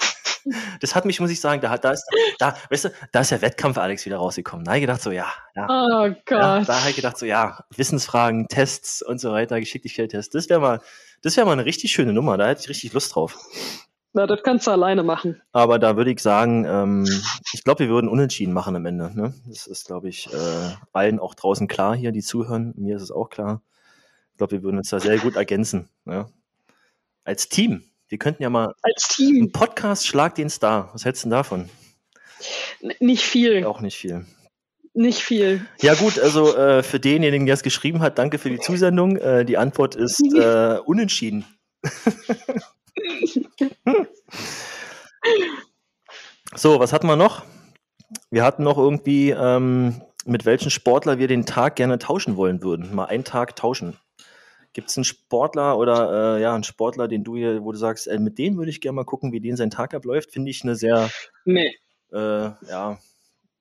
[0.81, 2.05] das hat mich, muss ich sagen, da, da ist,
[2.39, 4.65] da, weißt du, da ist der Wettkampf Alex wieder rausgekommen.
[4.65, 5.67] Da habe ich gedacht so, ja, ja.
[5.69, 6.29] Oh Gott.
[6.29, 10.31] Ja, da habe ich gedacht so, ja, Wissensfragen, Tests und so weiter, Geschicklichkeitstests.
[10.31, 10.81] Das wäre mal,
[11.21, 12.37] das wäre mal eine richtig schöne Nummer.
[12.37, 13.37] Da hätte ich richtig Lust drauf.
[14.13, 15.41] Na, das kannst du alleine machen.
[15.51, 17.05] Aber da würde ich sagen, ähm,
[17.51, 19.11] ich glaube, wir würden unentschieden machen am Ende.
[19.13, 19.33] Ne?
[19.45, 22.73] Das ist, glaube ich, äh, allen auch draußen klar hier, die zuhören.
[22.77, 23.61] Mir ist es auch klar.
[24.35, 25.87] Ich glaube, wir würden uns da sehr gut ergänzen.
[26.05, 26.27] Ja.
[27.23, 27.85] Als Team.
[28.09, 29.37] Wir könnten ja mal als Team.
[29.37, 30.89] einen Podcast Schlag den Star.
[30.91, 31.69] Was hältst du denn davon?
[32.99, 33.63] Nicht viel.
[33.63, 34.25] Auch nicht viel.
[34.93, 35.65] Nicht viel.
[35.79, 39.15] Ja gut, also äh, für denjenigen, der es geschrieben hat, danke für die Zusendung.
[39.15, 41.45] Äh, die Antwort ist äh, unentschieden.
[46.53, 47.45] so, was hatten wir noch?
[48.31, 52.93] Wir hatten noch irgendwie, ähm, mit welchen Sportler wir den Tag gerne tauschen wollen würden.
[52.93, 53.95] Mal einen Tag tauschen.
[54.75, 58.07] Gibt es einen Sportler oder äh, ja, einen Sportler, den du hier, wo du sagst,
[58.07, 60.33] äh, mit dem würde ich gerne mal gucken, wie den sein Tag abläuft?
[60.33, 61.09] Finde ich eine sehr
[61.45, 61.73] nee.
[62.11, 62.99] äh, ja,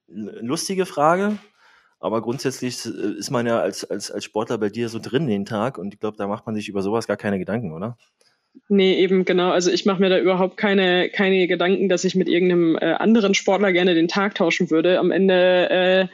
[0.09, 1.39] lustige Frage.
[2.01, 5.45] Aber grundsätzlich äh, ist man ja als, als, als Sportler bei dir so drin den
[5.45, 7.97] Tag und ich glaube, da macht man sich über sowas gar keine Gedanken, oder?
[8.69, 9.53] Nee, eben genau.
[9.53, 13.35] Also ich mache mir da überhaupt keine, keine Gedanken, dass ich mit irgendeinem äh, anderen
[13.35, 14.99] Sportler gerne den Tag tauschen würde.
[14.99, 16.09] Am Ende äh,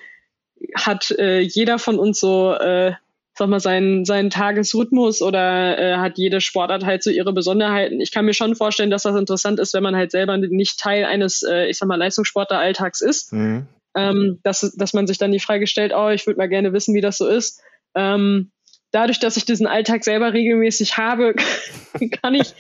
[0.74, 2.92] hat äh, jeder von uns so äh,
[3.40, 7.98] sag mal, seinen, seinen Tagesrhythmus oder äh, hat jede Sportart halt so ihre Besonderheiten.
[7.98, 11.06] Ich kann mir schon vorstellen, dass das interessant ist, wenn man halt selber nicht Teil
[11.06, 13.32] eines, äh, ich sag mal, Leistungssportler-Alltags ist.
[13.32, 13.66] Mhm.
[13.96, 16.94] Ähm, dass, dass man sich dann die Frage stellt, oh, ich würde mal gerne wissen,
[16.94, 17.62] wie das so ist.
[17.94, 18.52] Ähm,
[18.92, 21.34] dadurch, dass ich diesen Alltag selber regelmäßig habe,
[22.22, 22.54] kann ich,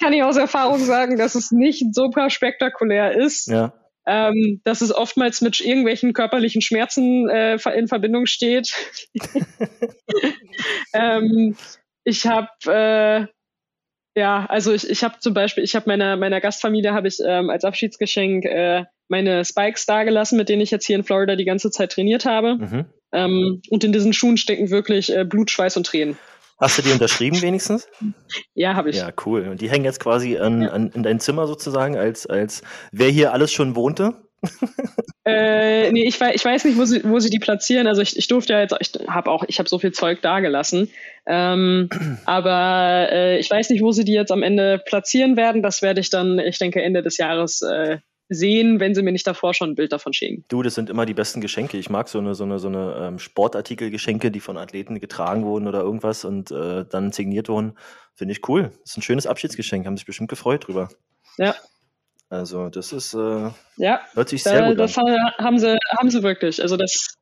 [0.00, 3.48] kann ich aus Erfahrung sagen, dass es nicht super spektakulär ist.
[3.48, 3.74] Ja
[4.06, 8.72] ähm, dass es oftmals mit irgendwelchen körperlichen Schmerzen äh, in Verbindung steht.
[10.94, 11.56] ähm,
[12.04, 13.26] ich habe äh,
[14.16, 17.48] ja, also ich, ich habe zum Beispiel, ich habe meiner meiner Gastfamilie habe ich ähm,
[17.48, 21.70] als Abschiedsgeschenk äh, meine Spikes dagelassen, mit denen ich jetzt hier in Florida die ganze
[21.70, 22.56] Zeit trainiert habe.
[22.56, 22.84] Mhm.
[23.12, 26.16] Ähm, und in diesen Schuhen stecken wirklich äh, Blut, Schweiß und Tränen.
[26.60, 27.88] Hast du die unterschrieben wenigstens?
[28.54, 28.96] Ja, habe ich.
[28.96, 29.48] Ja, cool.
[29.48, 33.32] Und die hängen jetzt quasi an, an, in dein Zimmer sozusagen, als, als wer hier
[33.32, 34.14] alles schon wohnte?
[35.24, 37.86] äh, nee, ich weiß, ich weiß nicht, wo sie, wo sie die platzieren.
[37.86, 40.90] Also ich, ich durfte ja jetzt, ich habe auch, ich habe so viel Zeug dagelassen.
[41.26, 41.88] Ähm,
[42.26, 45.62] aber äh, ich weiß nicht, wo sie die jetzt am Ende platzieren werden.
[45.62, 47.98] Das werde ich dann, ich denke, Ende des Jahres äh,
[48.30, 50.44] sehen, wenn sie mir nicht davor schon ein Bild davon schicken.
[50.48, 51.76] Du, das sind immer die besten Geschenke.
[51.76, 55.66] Ich mag so eine, so eine, so eine ähm, Sportartikelgeschenke, die von Athleten getragen wurden
[55.66, 57.76] oder irgendwas und äh, dann signiert wurden.
[58.14, 58.70] Finde ich cool.
[58.82, 59.84] Das ist ein schönes Abschiedsgeschenk.
[59.84, 60.88] Haben sich bestimmt gefreut drüber.
[61.36, 61.56] Ja.
[62.28, 65.16] Also, das ist, äh, ja, hört sich sehr da, gut das an.
[65.38, 66.62] haben sie, haben sie wirklich.
[66.62, 67.16] Also das,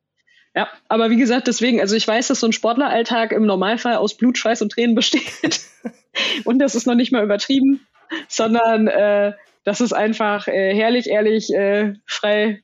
[0.55, 4.19] ja, aber wie gesagt, deswegen, also ich weiß, dass so ein Sportleralltag im Normalfall aus
[4.19, 5.61] Blut, Schweiß und Tränen besteht.
[6.45, 7.87] und das ist noch nicht mal übertrieben,
[8.29, 9.33] sondern äh,
[9.65, 12.63] das ist einfach äh, herrlich, ehrlich, äh, frei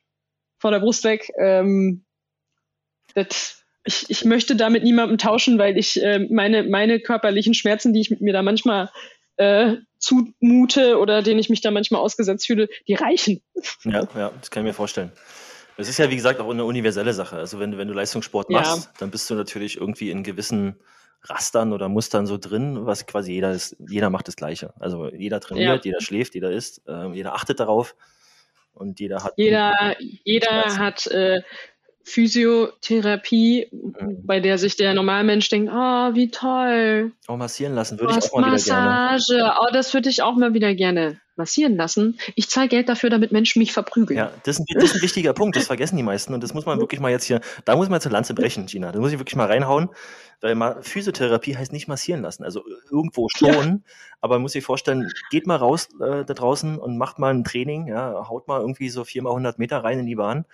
[0.59, 1.30] vor der Brust weg.
[1.38, 2.04] Ähm,
[3.14, 7.92] das, ich, ich möchte da mit niemandem tauschen, weil ich äh, meine, meine körperlichen Schmerzen,
[7.92, 8.90] die ich mir da manchmal
[9.37, 13.42] äh, zumute oder denen ich mich da manchmal ausgesetzt fühle, die reichen.
[13.85, 15.12] Ja, ja, das kann ich mir vorstellen.
[15.76, 17.37] Es ist ja, wie gesagt, auch eine universelle Sache.
[17.37, 18.60] Also wenn, du- wenn du Leistungssport Ja.
[18.60, 20.76] machst, dann bist du natürlich irgendwie in gewissen
[21.22, 24.72] Rastern oder Mustern so drin, was quasi jeder ist, jeder macht das Gleiche.
[24.78, 27.96] Also jeder trainiert, jeder schläft, jeder isst, ähm, jeder achtet darauf
[28.74, 29.32] und jeder hat.
[29.37, 31.40] Jeder, jeder hat äh,
[32.05, 34.27] Physiotherapie, Mhm.
[34.27, 38.38] bei der sich der Normalmensch denkt, oh, wie toll, auch massieren lassen, würde ich auch
[38.38, 38.90] mal wieder gerne.
[38.90, 42.19] Massage, oh, das würde ich auch mal wieder gerne massieren lassen.
[42.37, 44.17] Ich zahle Geld dafür, damit Menschen mich verprügeln.
[44.19, 46.55] Ja, das ist, ein, das ist ein wichtiger Punkt, das vergessen die meisten und das
[46.55, 48.93] muss man wirklich mal jetzt hier, da muss man jetzt eine Lanze brechen, Gina.
[48.93, 49.88] Da muss ich wirklich mal reinhauen,
[50.40, 53.83] weil mal Physiotherapie heißt nicht massieren lassen, also irgendwo schon,
[54.21, 57.43] aber man muss sich vorstellen, geht mal raus äh, da draußen und macht mal ein
[57.43, 60.45] Training, ja, haut mal irgendwie so viermal 100 Meter rein in die Bahn,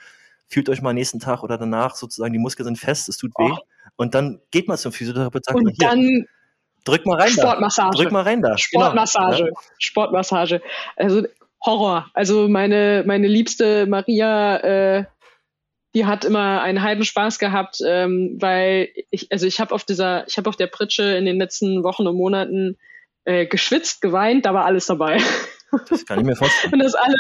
[0.51, 3.51] fühlt euch mal nächsten Tag oder danach sozusagen, die Muskeln sind fest, es tut weh
[3.53, 3.59] Oh.
[3.97, 6.27] und dann geht mal zum Physiotherapeut, sagt Und hier, dann
[6.85, 7.97] drück mal rein da, Sportmassage.
[7.97, 8.59] drück mal rein da.
[8.59, 9.45] Sportmassage.
[9.45, 10.63] Genau, Sportmassage.
[10.97, 11.23] Also
[11.65, 12.11] Horror.
[12.15, 15.05] Also meine, meine liebste Maria, äh,
[15.95, 20.27] die hat immer einen halben Spaß gehabt, ähm, weil ich, also ich habe auf dieser,
[20.27, 22.79] ich habe auf der Pritsche in den letzten Wochen und Monaten
[23.25, 25.19] äh, geschwitzt, geweint, da war alles dabei.
[25.89, 26.73] das kann ich mir vorstellen.
[26.75, 27.15] Und das alle,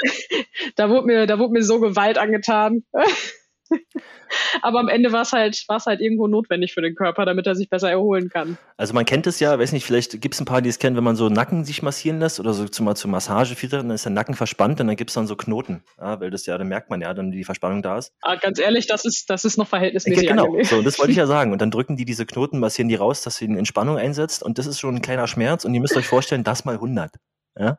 [0.77, 2.85] da wurde mir, da wurde mir so Gewalt angetan.
[4.63, 7.69] Aber am Ende war es halt, halt irgendwo notwendig für den Körper, damit er sich
[7.69, 8.59] besser erholen kann.
[8.77, 10.97] Also man kennt es ja, weiß nicht, vielleicht gibt es ein paar, die es kennen,
[10.97, 14.05] wenn man so Nacken sich massieren lässt oder so zum, zur Massage viel, dann ist
[14.05, 15.83] der Nacken verspannt und dann gibt es dann so Knoten.
[15.99, 18.13] Ja, weil das ja, dann merkt man ja, dann die Verspannung da ist.
[18.23, 20.65] Aber ganz ehrlich, das ist, das ist noch Ja, verhältnismäßig genau, angenehm.
[20.65, 21.53] so, das wollte ich ja sagen.
[21.53, 24.59] Und dann drücken die diese Knoten, massieren die raus, dass sie eine Entspannung einsetzt und
[24.59, 27.13] das ist schon ein kleiner Schmerz und ihr müsst euch vorstellen, das mal 100.
[27.59, 27.79] Ja?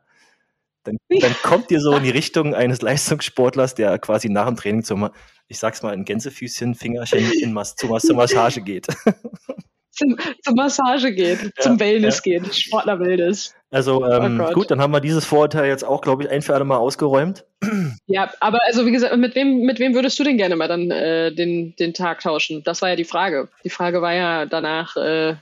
[0.84, 4.84] Dann, dann kommt ihr so in die Richtung eines Leistungssportlers, der quasi nach dem Training
[4.84, 5.10] zum,
[5.48, 8.86] ich sag's mal, in Gänsefüßchen, Fingerchen in Mas zur, zur Massage geht.
[9.92, 13.54] zum, zur Massage geht, zum Wellness geht, Sportler-Wellness.
[13.70, 16.54] Also ähm, Oh gut, dann haben wir dieses Vorurteil jetzt auch, glaube ich, ein für
[16.54, 17.44] alle Mal ausgeräumt.
[18.06, 20.90] Ja, aber also wie gesagt, mit wem, mit wem würdest du denn gerne mal dann
[20.90, 22.62] äh, den, den Tag tauschen?
[22.62, 23.48] Das war ja die Frage.
[23.64, 25.36] Die Frage war ja danach, äh,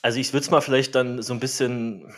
[0.00, 2.12] Also ich würde es mal vielleicht dann so ein bisschen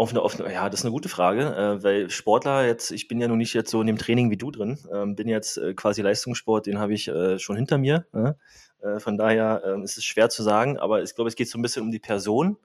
[0.00, 3.06] auf eine, auf eine, ja, das ist eine gute Frage, äh, weil Sportler jetzt, ich
[3.06, 5.58] bin ja noch nicht jetzt so in dem Training wie du drin, ähm, bin jetzt
[5.58, 8.06] äh, quasi Leistungssport, den habe ich äh, schon hinter mir.
[8.14, 8.34] Ja?
[8.82, 11.58] Äh, von daher ähm, ist es schwer zu sagen, aber ich glaube, es geht so
[11.58, 12.56] ein bisschen um die Person.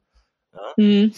[0.78, 1.12] hm,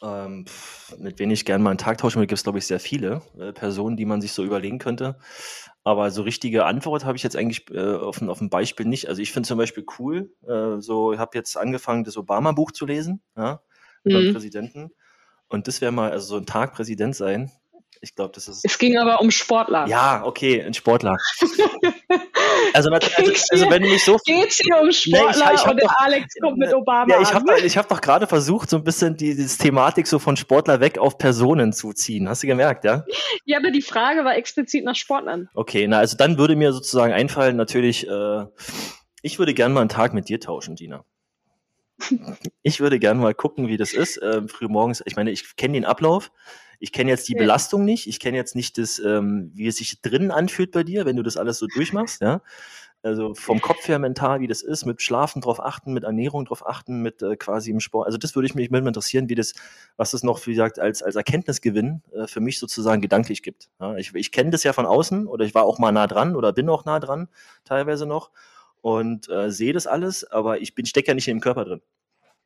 [0.00, 2.66] Ähm, pff, mit wem ich gerne mal einen Tag tauschen würde, gibt es, glaube ich,
[2.66, 5.18] sehr viele äh, Personen, die man sich so überlegen könnte.
[5.82, 9.08] Aber so richtige Antwort habe ich jetzt eigentlich äh, auf, ein, auf ein Beispiel nicht.
[9.08, 10.30] Also ich finde zum Beispiel cool,
[10.78, 13.60] so ich habe jetzt angefangen, das Obama-Buch zu lesen, ja,
[14.04, 14.34] über den hm.
[14.34, 14.90] Präsidenten.
[15.48, 17.50] Und das wäre mal, also so ein Tag Präsident sein.
[18.00, 18.64] Ich glaube, das ist.
[18.64, 19.86] es ging aber um Sportler.
[19.86, 21.16] Ja, okay, ein Sportler.
[22.74, 25.94] also, also, also wenn du mich so Geht's hier um Sportler ich hab und doch-
[25.98, 28.84] Alex kommt mit Obama Ja, ich habe doch, ich hab doch gerade versucht, so ein
[28.84, 32.28] bisschen die, die Thematik so von Sportler weg auf Personen zu ziehen.
[32.28, 33.04] Hast du gemerkt, ja?
[33.46, 35.48] Ja, aber die Frage war explizit nach Sportlern.
[35.54, 38.44] Okay, na, also dann würde mir sozusagen einfallen, natürlich, äh,
[39.22, 41.04] ich würde gern mal einen Tag mit dir tauschen, Dina.
[42.62, 44.20] Ich würde gern mal gucken, wie das ist.
[44.22, 46.30] Ähm, früh morgens, ich meine, ich kenne den Ablauf.
[46.80, 47.38] Ich kenne jetzt die Ja.
[47.38, 48.06] Belastung nicht.
[48.06, 51.22] Ich kenne jetzt nicht das, ähm, wie es sich drinnen anfühlt bei dir, wenn du
[51.22, 52.42] das alles so durchmachst, ja.
[53.02, 56.66] Also vom Kopf her mental, wie das ist, mit Schlafen drauf achten, mit Ernährung drauf
[56.66, 58.06] achten, mit äh, quasi im Sport.
[58.06, 59.52] Also das würde ich mich würde mich interessieren, wie das,
[59.98, 63.68] was das noch, wie gesagt, als, als Erkenntnisgewinn äh, für mich sozusagen gedanklich gibt.
[63.78, 66.34] Ja, ich ich kenne das ja von außen oder ich war auch mal nah dran
[66.34, 67.28] oder bin auch nah dran,
[67.64, 68.30] teilweise noch
[68.80, 71.82] und äh, sehe das alles, aber ich bin stecke ja nicht im Körper drin.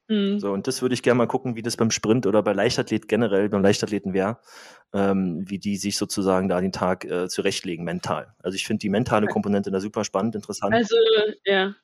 [0.09, 0.41] Hm.
[0.41, 3.09] So, und das würde ich gerne mal gucken, wie das beim Sprint oder bei Leichtathlet
[3.09, 4.39] generell, beim Leichtathleten wäre,
[4.95, 8.35] ähm, wie die sich sozusagen da den Tag äh, zurechtlegen, mental.
[8.43, 10.75] Also ich finde die mentale Komponente da super spannend, interessant.
[10.75, 10.97] Also,
[11.45, 11.75] ja.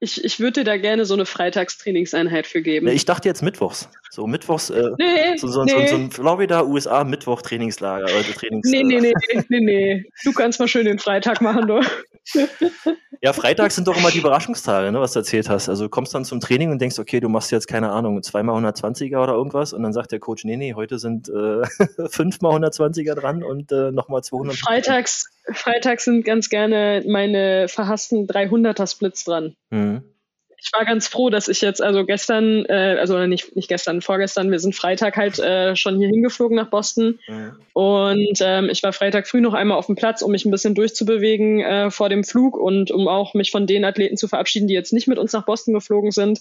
[0.00, 2.88] Ich, ich würde dir da gerne so eine Freitagstrainingseinheit für geben.
[2.88, 3.88] Ich dachte jetzt mittwochs.
[4.10, 5.72] So mittwochs, äh, nee, so, so, nee.
[5.72, 8.68] so, so ein Florida, USA Mittwoch Trainingslager oder Trainings.
[8.70, 10.04] nee, nee, nee, nee, nee, nee.
[10.24, 11.80] Du kannst mal schön den Freitag machen, du.
[13.20, 15.68] Ja, Freitag sind doch immer die Überraschungstage, ne, was du erzählt hast.
[15.68, 18.62] Also du kommst dann zum Training und denkst, okay, du machst jetzt, keine Ahnung, zweimal
[18.62, 21.62] 120er oder irgendwas und dann sagt der Coach, nee, nee, heute sind äh,
[22.08, 24.56] fünfmal 120er dran und äh, nochmal 200.
[24.56, 29.54] Freitags, Freitags sind ganz gerne meine verhassten 300er Splits dran.
[29.70, 30.13] Mhm
[30.64, 34.50] ich war ganz froh, dass ich jetzt, also gestern, äh, also nicht, nicht gestern, vorgestern,
[34.50, 37.18] wir sind Freitag halt äh, schon hier hingeflogen nach Boston.
[37.28, 37.52] Mhm.
[37.74, 40.74] Und ähm, ich war Freitag früh noch einmal auf dem Platz, um mich ein bisschen
[40.74, 44.72] durchzubewegen äh, vor dem Flug und um auch mich von den Athleten zu verabschieden, die
[44.72, 46.40] jetzt nicht mit uns nach Boston geflogen sind.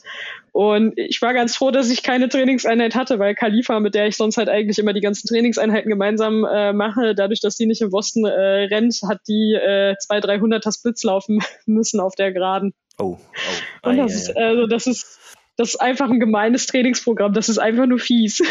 [0.54, 4.16] Und ich war ganz froh, dass ich keine Trainingseinheit hatte, weil Khalifa, mit der ich
[4.16, 7.90] sonst halt eigentlich immer die ganzen Trainingseinheiten gemeinsam äh, mache, dadurch, dass sie nicht in
[7.90, 12.74] Boston äh, rennt, hat die äh, zwei, 300er Splits laufen müssen auf der Geraden.
[12.98, 13.90] Oh, oh.
[13.90, 15.20] Und das, ist, also das ist
[15.56, 17.34] das ist einfach ein gemeines Trainingsprogramm.
[17.34, 18.42] Das ist einfach nur fies.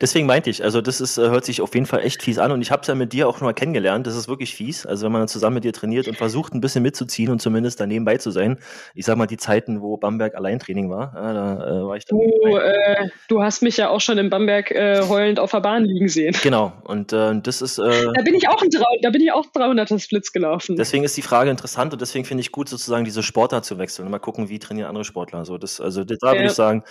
[0.00, 2.52] Deswegen meinte ich, also das ist, äh, hört sich auf jeden Fall echt fies an
[2.52, 4.06] und ich habe es ja mit dir auch schon mal kennengelernt.
[4.06, 4.86] Das ist wirklich fies.
[4.86, 8.04] Also wenn man zusammen mit dir trainiert und versucht ein bisschen mitzuziehen und zumindest daneben
[8.04, 8.58] bei zu sein.
[8.94, 12.04] Ich sag mal die Zeiten, wo Bamberg Alleintraining war, da äh, war ich.
[12.04, 12.22] Du,
[12.56, 16.08] äh, du hast mich ja auch schon in Bamberg äh, heulend auf der Bahn liegen
[16.08, 16.36] sehen.
[16.42, 16.72] Genau.
[16.84, 17.78] Und äh, das ist.
[17.78, 18.70] Äh, da bin ich auch ein,
[19.02, 20.76] da bin ich auch 300er Splits gelaufen.
[20.76, 24.04] Deswegen ist die Frage interessant und deswegen finde ich gut, sozusagen diese Sportart zu wechseln
[24.04, 25.44] und mal gucken, wie trainieren andere Sportler.
[25.44, 26.84] So das, also das, da würde ich sagen,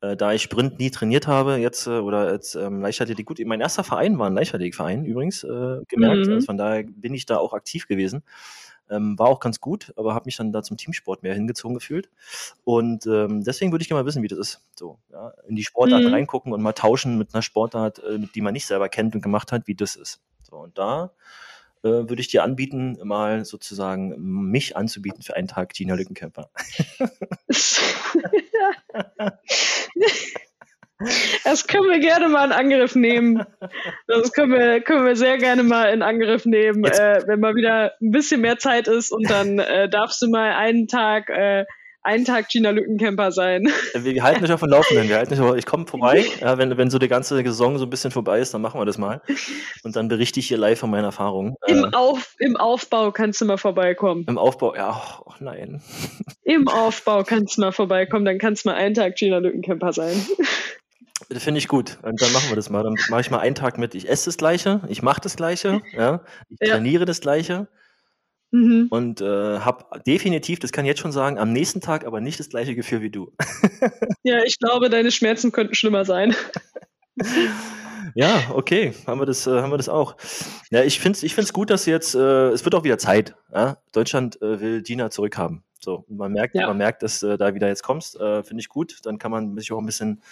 [0.00, 3.40] äh, da ich Sprint nie trainiert habe, jetzt äh, oder jetzt ähm, Leichtathletik gut.
[3.44, 6.26] Mein erster Verein war ein Leichtathletikverein übrigens, äh, gemerkt.
[6.26, 6.32] Mhm.
[6.34, 8.22] Also von daher bin ich da auch aktiv gewesen.
[8.88, 12.08] Ähm, war auch ganz gut, aber habe mich dann da zum Teamsport mehr hingezogen gefühlt.
[12.64, 14.62] Und ähm, deswegen würde ich gerne mal wissen, wie das ist.
[14.74, 16.12] So, ja, in die Sportart mhm.
[16.12, 19.52] reingucken und mal tauschen mit einer Sportart, äh, die man nicht selber kennt und gemacht
[19.52, 20.20] hat, wie das ist.
[20.42, 21.12] So, und da
[21.82, 24.14] äh, würde ich dir anbieten, mal sozusagen
[24.50, 26.50] mich anzubieten für einen Tag Gina Lückenkämper.
[31.44, 33.42] Das können wir gerne mal in Angriff nehmen.
[34.06, 37.94] Das können wir, können wir sehr gerne mal in Angriff nehmen, äh, wenn mal wieder
[38.02, 41.64] ein bisschen mehr Zeit ist und dann äh, darfst du mal einen Tag äh,
[42.02, 43.68] einen Tag Gina Lückencamper sein.
[43.94, 45.08] Wir halten dich auf dem Laufenden.
[45.08, 46.24] Wir halten dich auf, ich komme vorbei.
[46.40, 48.84] Ja, wenn, wenn so die ganze Saison so ein bisschen vorbei ist, dann machen wir
[48.84, 49.20] das mal.
[49.82, 51.56] Und dann berichte ich hier live von meinen Erfahrungen.
[51.66, 54.24] Im, äh, Auf, Im Aufbau kannst du mal vorbeikommen.
[54.28, 55.82] Im Aufbau, ja, oh, nein.
[56.44, 60.26] Im Aufbau kannst du mal vorbeikommen, dann kannst du mal einen Tag Gina Lückencamper sein.
[61.28, 61.98] Das finde ich gut.
[62.02, 62.82] Und dann machen wir das mal.
[62.82, 63.94] Dann mache ich mal einen Tag mit.
[63.94, 66.74] Ich esse das Gleiche, ich mache das Gleiche, ja, ich ja.
[66.74, 67.68] trainiere das Gleiche.
[68.52, 68.88] Mhm.
[68.90, 72.40] Und äh, habe definitiv, das kann ich jetzt schon sagen, am nächsten Tag aber nicht
[72.40, 73.32] das gleiche Gefühl wie du.
[74.22, 76.34] ja, ich glaube, deine Schmerzen könnten schlimmer sein.
[78.14, 80.16] Ja, okay, haben wir das, äh, haben wir das auch.
[80.70, 83.36] Ja, ich finde es ich find's gut, dass jetzt, äh, es wird auch wieder Zeit.
[83.52, 83.78] Ja?
[83.92, 85.62] Deutschland äh, will Dina zurückhaben.
[85.78, 86.66] So, man merkt, ja.
[86.66, 88.98] man merkt, dass äh, da wieder jetzt kommst, äh, finde ich gut.
[89.04, 90.22] Dann kann man sich auch ein bisschen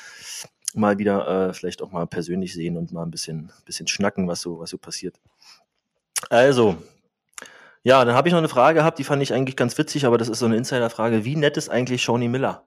[0.75, 4.43] mal wieder äh, vielleicht auch mal persönlich sehen und mal ein bisschen, bisschen schnacken, was
[4.43, 5.17] so, was so passiert.
[6.29, 6.77] Also,
[7.83, 10.19] ja, dann habe ich noch eine Frage gehabt, die fand ich eigentlich ganz witzig, aber
[10.19, 11.25] das ist so eine Insider-Frage.
[11.25, 12.67] Wie nett ist eigentlich Shawnee Miller?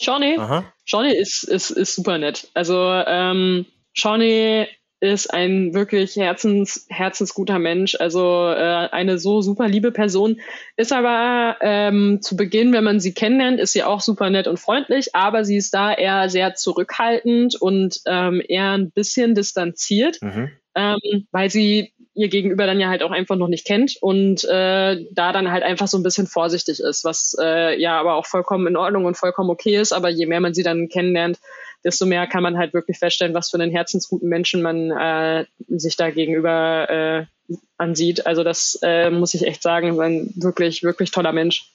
[0.00, 0.38] Shawnee?
[0.38, 0.64] Aha.
[0.84, 2.50] Shawnee ist, ist, ist super nett.
[2.54, 4.68] Also ähm, Shawnee
[5.00, 10.40] ist ein wirklich herzens, herzensguter Mensch, also äh, eine so super liebe Person,
[10.76, 14.58] ist aber ähm, zu Beginn, wenn man sie kennenlernt, ist sie auch super nett und
[14.58, 20.50] freundlich, aber sie ist da eher sehr zurückhaltend und ähm, eher ein bisschen distanziert, mhm.
[20.74, 25.04] ähm, weil sie ihr Gegenüber dann ja halt auch einfach noch nicht kennt und äh,
[25.10, 28.66] da dann halt einfach so ein bisschen vorsichtig ist, was äh, ja aber auch vollkommen
[28.68, 29.92] in Ordnung und vollkommen okay ist.
[29.92, 31.38] Aber je mehr man sie dann kennenlernt,
[31.82, 35.96] desto mehr kann man halt wirklich feststellen, was für einen herzensguten Menschen man äh, sich
[35.96, 38.26] da gegenüber äh, ansieht.
[38.26, 41.70] Also das äh, muss ich echt sagen, ein wirklich, wirklich toller Mensch.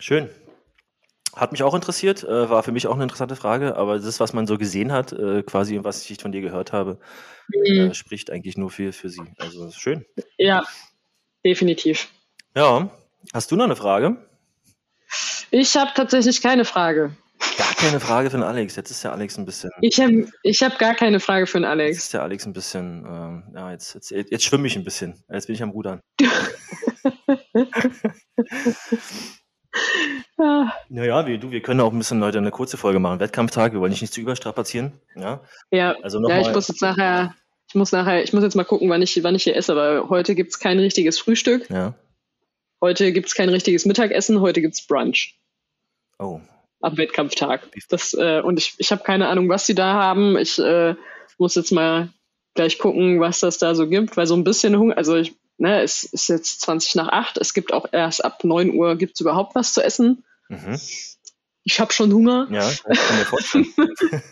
[0.00, 0.28] Schön.
[1.34, 4.34] Hat mich auch interessiert, äh, war für mich auch eine interessante Frage, aber das, was
[4.34, 6.98] man so gesehen hat, äh, quasi, was ich von dir gehört habe,
[7.48, 7.90] mhm.
[7.90, 9.22] äh, spricht eigentlich nur viel für sie.
[9.38, 10.04] Also schön.
[10.36, 10.62] Ja,
[11.44, 12.10] definitiv.
[12.54, 12.90] Ja,
[13.32, 14.16] hast du noch eine Frage?
[15.50, 17.16] Ich habe tatsächlich keine Frage.
[17.56, 18.76] Gar keine Frage für den Alex.
[18.76, 19.70] Jetzt ist der Alex ein bisschen.
[19.80, 21.96] Ich habe ich hab gar keine Frage für den Alex.
[21.96, 23.04] Jetzt ist der Alex ein bisschen.
[23.06, 25.22] Ähm, ja, jetzt, jetzt, jetzt schwimme ich ein bisschen.
[25.30, 26.00] Jetzt bin ich am Rudern.
[30.38, 30.72] Ja.
[30.88, 33.20] Naja, wir, du, wir können auch ein bisschen heute eine kurze Folge machen.
[33.20, 34.92] Wettkampftag, wir wollen dich nicht zu überstrapazieren.
[35.14, 37.34] Ja, ja, also ja ich muss jetzt nachher,
[37.68, 40.08] ich muss nachher, ich muss jetzt mal gucken, wann ich, wann ich hier esse, weil
[40.08, 41.68] heute gibt es kein richtiges Frühstück.
[41.70, 41.94] Ja.
[42.80, 45.38] Heute gibt es kein richtiges Mittagessen, heute gibt es Brunch.
[46.18, 46.40] Oh.
[46.80, 47.68] Am Wettkampftag.
[47.88, 50.36] Das, äh, und ich, ich habe keine Ahnung, was sie da haben.
[50.36, 50.96] Ich äh,
[51.38, 52.08] muss jetzt mal
[52.54, 55.82] gleich gucken, was das da so gibt, weil so ein bisschen Hunger, also ich ne,
[55.82, 59.20] es ist jetzt 20 nach 8, es gibt auch erst ab 9 Uhr gibt es
[59.20, 60.24] überhaupt was zu essen.
[60.48, 60.78] Mhm.
[61.64, 62.46] ich habe schon Hunger.
[62.50, 63.66] Ja, ich kann mir vorstellen.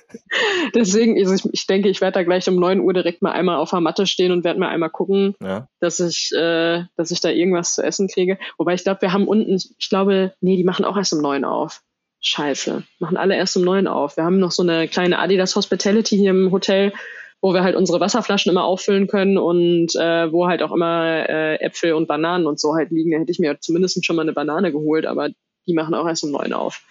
[0.74, 3.56] Deswegen, also ich, ich denke, ich werde da gleich um 9 Uhr direkt mal einmal
[3.56, 5.68] auf der Matte stehen und werde mal einmal gucken, ja.
[5.78, 8.38] dass ich, äh, dass ich da irgendwas zu essen kriege.
[8.58, 11.44] Wobei ich glaube, wir haben unten, ich glaube, nee, die machen auch erst um 9
[11.44, 11.82] auf.
[12.22, 12.82] Scheiße.
[12.98, 14.16] Machen alle erst um 9 auf.
[14.16, 16.92] Wir haben noch so eine kleine Adidas Hospitality hier im Hotel,
[17.40, 21.56] wo wir halt unsere Wasserflaschen immer auffüllen können und äh, wo halt auch immer äh,
[21.56, 23.12] Äpfel und Bananen und so halt liegen.
[23.12, 25.30] Da hätte ich mir zumindest schon mal eine Banane geholt, aber
[25.66, 26.82] die machen auch erst um 9 auf.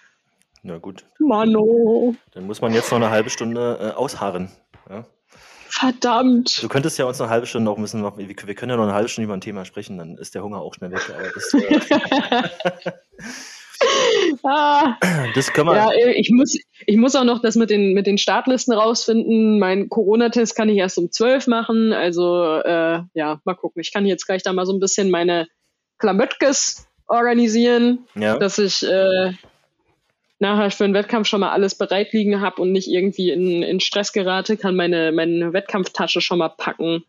[0.62, 1.04] Ja, gut.
[1.18, 2.14] Mano.
[2.32, 4.50] Dann muss man jetzt noch eine halbe Stunde äh, ausharren.
[4.88, 5.06] Ja?
[5.68, 6.62] Verdammt.
[6.62, 8.76] Du könntest ja uns eine halbe Stunde noch ein bisschen noch, wir, wir können ja
[8.76, 11.00] noch eine halbe Stunde über ein Thema sprechen, dann ist der Hunger auch schnell weg.
[11.16, 12.92] Aber das, äh,
[14.44, 14.96] ah,
[15.34, 15.76] das können wir.
[15.76, 19.58] Ja, ich muss, ich muss auch noch das mit den, mit den Startlisten rausfinden.
[19.58, 21.92] Mein Corona-Test kann ich erst um 12 machen.
[21.92, 23.80] Also, äh, ja, mal gucken.
[23.80, 25.48] Ich kann jetzt gleich da mal so ein bisschen meine
[25.98, 28.38] Klamötkes organisieren, Ja.
[28.38, 29.32] dass ich äh,
[30.38, 33.80] nachher für einen Wettkampf schon mal alles bereit liegen habe und nicht irgendwie in, in
[33.80, 37.04] Stress gerate, kann meine, meine Wettkampftasche schon mal packen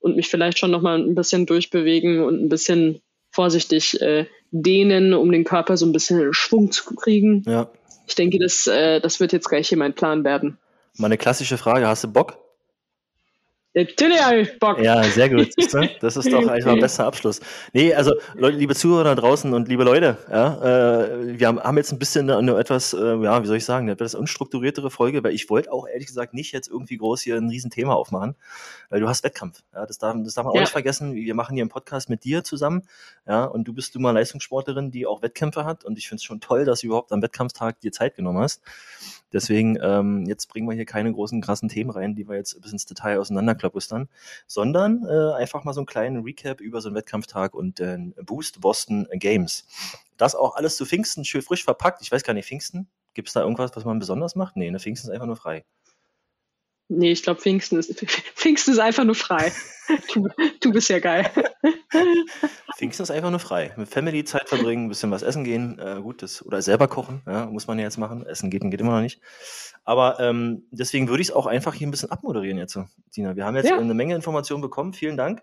[0.00, 3.00] und mich vielleicht schon noch mal ein bisschen durchbewegen und ein bisschen
[3.30, 7.42] vorsichtig äh, dehnen, um den Körper so ein bisschen in Schwung zu kriegen.
[7.46, 7.68] ja.
[8.06, 10.58] Ich denke, das, äh, das wird jetzt gleich hier mein Plan werden.
[10.98, 12.38] Meine klassische Frage, hast du Bock?
[13.76, 14.78] Natürlich habe ich Bock.
[14.80, 15.48] Ja, sehr gut.
[16.00, 17.40] Das ist doch eigentlich mal ein bester Abschluss.
[17.72, 21.76] Nee, also Leute, liebe Zuhörer da draußen und liebe Leute, ja, äh, wir haben, haben
[21.76, 24.90] jetzt ein bisschen eine, eine etwas, äh, ja, wie soll ich sagen, eine etwas unstrukturiertere
[24.90, 28.36] Folge, weil ich wollte auch ehrlich gesagt nicht jetzt irgendwie groß hier ein Riesenthema aufmachen,
[28.90, 29.62] weil du hast Wettkampf.
[29.74, 30.60] Ja, das darf, das darf man auch Ja.
[30.62, 31.14] nicht vergessen.
[31.14, 32.82] Wir machen hier einen Podcast mit dir zusammen,
[33.26, 36.24] ja, und du bist du mal Leistungssportlerin, die auch Wettkämpfe hat und ich finde es
[36.24, 38.62] schon toll, dass du überhaupt am Wettkampftag dir Zeit genommen hast.
[39.34, 42.70] Deswegen, ähm, jetzt bringen wir hier keine großen, krassen Themen rein, die wir jetzt bis
[42.70, 44.08] ins Detail auseinanderklabustern,
[44.46, 48.60] sondern äh, einfach mal so einen kleinen Recap über so einen Wettkampftag und den Boost
[48.60, 49.66] Boston Games.
[50.16, 52.00] Das auch alles zu Pfingsten schön frisch verpackt.
[52.00, 52.88] Ich weiß gar nicht, Pfingsten?
[53.12, 54.56] Gibt es da irgendwas, was man besonders macht?
[54.56, 55.64] Nee, ne, Pfingsten ist einfach nur frei.
[56.88, 57.98] Nee, ich glaube, Pfingsten ist,
[58.34, 59.52] Pfingsten ist einfach nur frei.
[60.14, 60.26] Du,
[60.62, 61.30] du bist ja geil.
[62.74, 63.74] Pfingsten ist einfach nur frei.
[63.76, 67.20] Mit Family Zeit verbringen, ein bisschen was essen gehen, äh, gut, das, oder selber kochen,
[67.26, 68.24] ja, muss man ja jetzt machen.
[68.24, 69.20] Essen geht, geht immer noch nicht.
[69.84, 72.78] Aber ähm, deswegen würde ich es auch einfach hier ein bisschen abmoderieren jetzt,
[73.14, 73.36] Dina.
[73.36, 73.76] Wir haben jetzt Ja.
[73.76, 74.94] eine Menge Informationen bekommen.
[74.94, 75.42] Vielen Dank.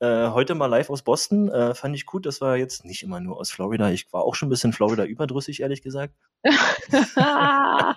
[0.00, 1.50] Äh, heute mal live aus Boston.
[1.50, 3.90] Äh, fand ich gut, das war jetzt nicht immer nur aus Florida.
[3.90, 6.14] Ich war auch schon ein bisschen Florida überdrüssig, ehrlich gesagt.
[6.42, 7.94] Nein,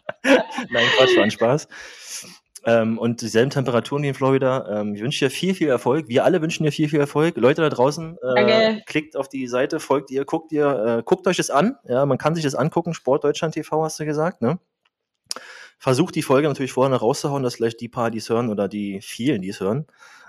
[0.98, 1.68] Quatsch, war ein Spaß.
[2.68, 4.82] Ähm, und dieselben Temperaturen wie in Florida.
[4.82, 6.10] Ähm, ich wünsche dir viel, viel Erfolg.
[6.10, 7.38] Wir alle wünschen dir viel, viel Erfolg.
[7.38, 11.38] Leute da draußen, äh, klickt auf die Seite, folgt ihr, guckt ihr, äh, guckt euch
[11.38, 11.78] das an.
[11.86, 12.94] Ja, man kann sich das angucken.
[12.94, 14.60] Sport Deutschland TV hast du gesagt, ne?
[15.80, 18.68] Versucht die Folge natürlich vorher noch rauszuhauen, dass vielleicht die paar, die es hören oder
[18.68, 19.88] die vielen, die es hören,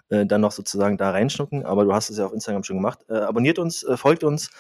[0.08, 1.66] äh, dann noch sozusagen da reinschnucken.
[1.66, 3.00] Aber du hast es ja auf Instagram schon gemacht.
[3.08, 4.50] Äh, abonniert uns, äh, folgt uns.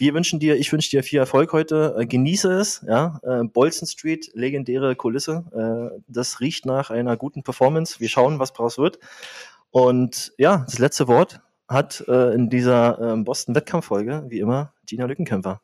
[0.00, 1.94] Wir wünschen dir, ich wünsche dir viel Erfolg heute.
[1.98, 3.20] Äh, genieße es, ja.
[3.22, 5.44] Äh, Bolson Street, legendäre Kulisse.
[5.52, 8.00] Äh, das riecht nach einer guten Performance.
[8.00, 8.98] Wir schauen, was draus wird.
[9.70, 15.60] Und ja, das letzte Wort hat in dieser ähm, Boston-Wettkampffolge, wie immer, Gina Lückenkämpfer.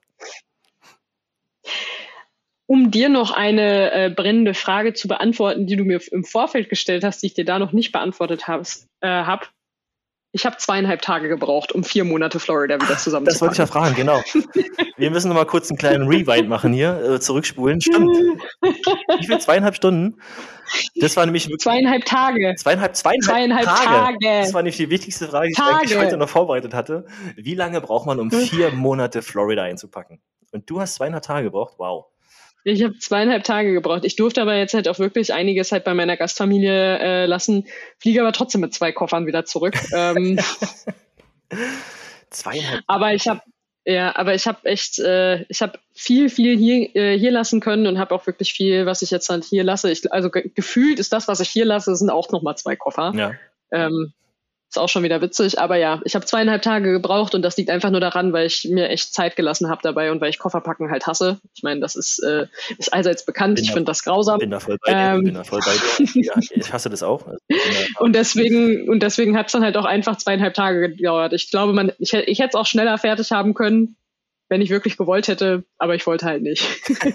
[2.66, 7.03] Um dir noch eine äh, brennende Frage zu beantworten, die du mir im Vorfeld gestellt
[7.03, 9.51] hast, die ich dir da noch nicht beantwortet hab's, äh, hab.
[10.37, 13.66] Ich habe zweieinhalb Tage gebraucht, um vier Monate Florida wieder Das wollte ich ja zusammenzufassen.
[13.68, 14.20] fragen, genau.
[14.99, 17.81] Wir müssen noch mal kurz einen kleinen Rewind machen hier, äh, zurückspulen.
[17.81, 18.14] Stimmt.
[18.61, 19.38] Wie viel?
[19.38, 20.20] Zweieinhalb Stunden?
[20.96, 22.55] Das war nämlich wirklich Zweieinhalb Tage.
[22.59, 24.18] zweieinhalb, zweieinhalb, Zweieinhalb Tage.
[24.42, 25.75] Das war nämlich die wichtigste Frage, die ich Tage.
[25.75, 27.07] eigentlich heute noch vorbereitet hatte.
[27.37, 30.20] Wie lange braucht man, um vier Monate Florida einzupacken?
[30.53, 31.77] Und du hast zweieinhalb Tage gebraucht?
[31.79, 32.09] Wow.
[32.68, 34.05] Ich habe zweieinhalb Tage gebraucht.
[34.05, 38.20] Ich durfte aber jetzt halt auch wirklich einiges halt bei meiner Gastfamilie äh, lassen, fliege
[38.20, 39.74] aber trotzdem mit zwei Koffern wieder zurück.
[39.94, 40.37] ähm,
[42.31, 42.83] Zweieinhalb.
[42.88, 43.40] aber ich habe
[43.85, 47.87] ja, aber ich habe echt, äh, ich habe viel, viel hier, äh, hier lassen können
[47.87, 49.92] und habe auch wirklich viel, was ich jetzt halt hier lasse.
[49.92, 53.12] Ich, also ge gefühlt ist das, was ich hier lasse, sind auch nochmal zwei Koffer.
[53.14, 53.35] Ja.
[53.70, 54.12] Ähm,
[54.68, 57.70] ist auch schon wieder witzig, aber ja, ich habe zweieinhalb Tage gebraucht und das liegt
[57.70, 60.90] einfach nur daran, weil ich mir echt Zeit gelassen habe dabei und weil ich Kofferpacken
[60.90, 61.38] halt hasse.
[61.55, 63.57] Ich meine, das ist, äh, ist allseits bekannt.
[63.57, 64.38] Bin ich finde das grausam.
[64.38, 64.98] Bin da voll bei dir.
[64.98, 65.24] Ähm.
[65.24, 66.07] Bin da voll bei dir.
[66.26, 67.26] Ja, ich hasse das auch.
[67.26, 67.38] Also,
[68.00, 71.33] Und deswegen, und deswegen hat es dann halt auch einfach zweieinhalb Tage gedauert.
[71.33, 73.96] Ich glaube, man, ich, ich hätte es auch schneller fertig haben können,
[74.48, 76.64] wenn ich wirklich gewollt hätte, aber ich wollte halt nicht.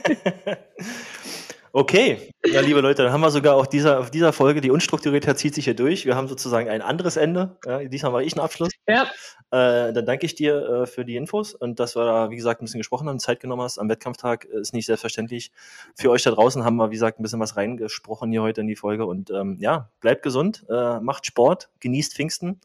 [1.73, 5.37] Okay, ja, liebe Leute, dann haben wir sogar auch dieser, auf dieser Folge, die Unstrukturiertheit
[5.39, 6.05] zieht sich hier durch.
[6.05, 7.57] Wir haben sozusagen ein anderes Ende.
[7.65, 8.71] Ja, diesmal mache ich einen Abschluss.
[8.87, 9.03] ja,
[9.51, 12.61] Äh, dann danke ich dir äh, für die Infos und dass wir da, wie gesagt,
[12.61, 14.45] ein bisschen gesprochen haben, Zeit genommen hast am Wettkampftag.
[14.51, 15.51] äh, Ist nicht selbstverständlich.
[15.95, 18.67] Für euch da draußen haben wir, wie gesagt, ein bisschen was reingesprochen hier heute in
[18.67, 19.05] die Folge.
[19.05, 22.59] Und ähm, ja, bleibt gesund, äh, macht Sport, genießt Pfingsten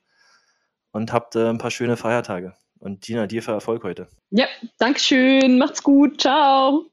[0.90, 2.55] und habt äh, ein paar schöne Feiertage.
[2.81, 4.09] Und Gina, dir für Erfolg heute.
[4.31, 4.47] ja,
[4.79, 6.87] Dankeschön, macht's gut, ciao.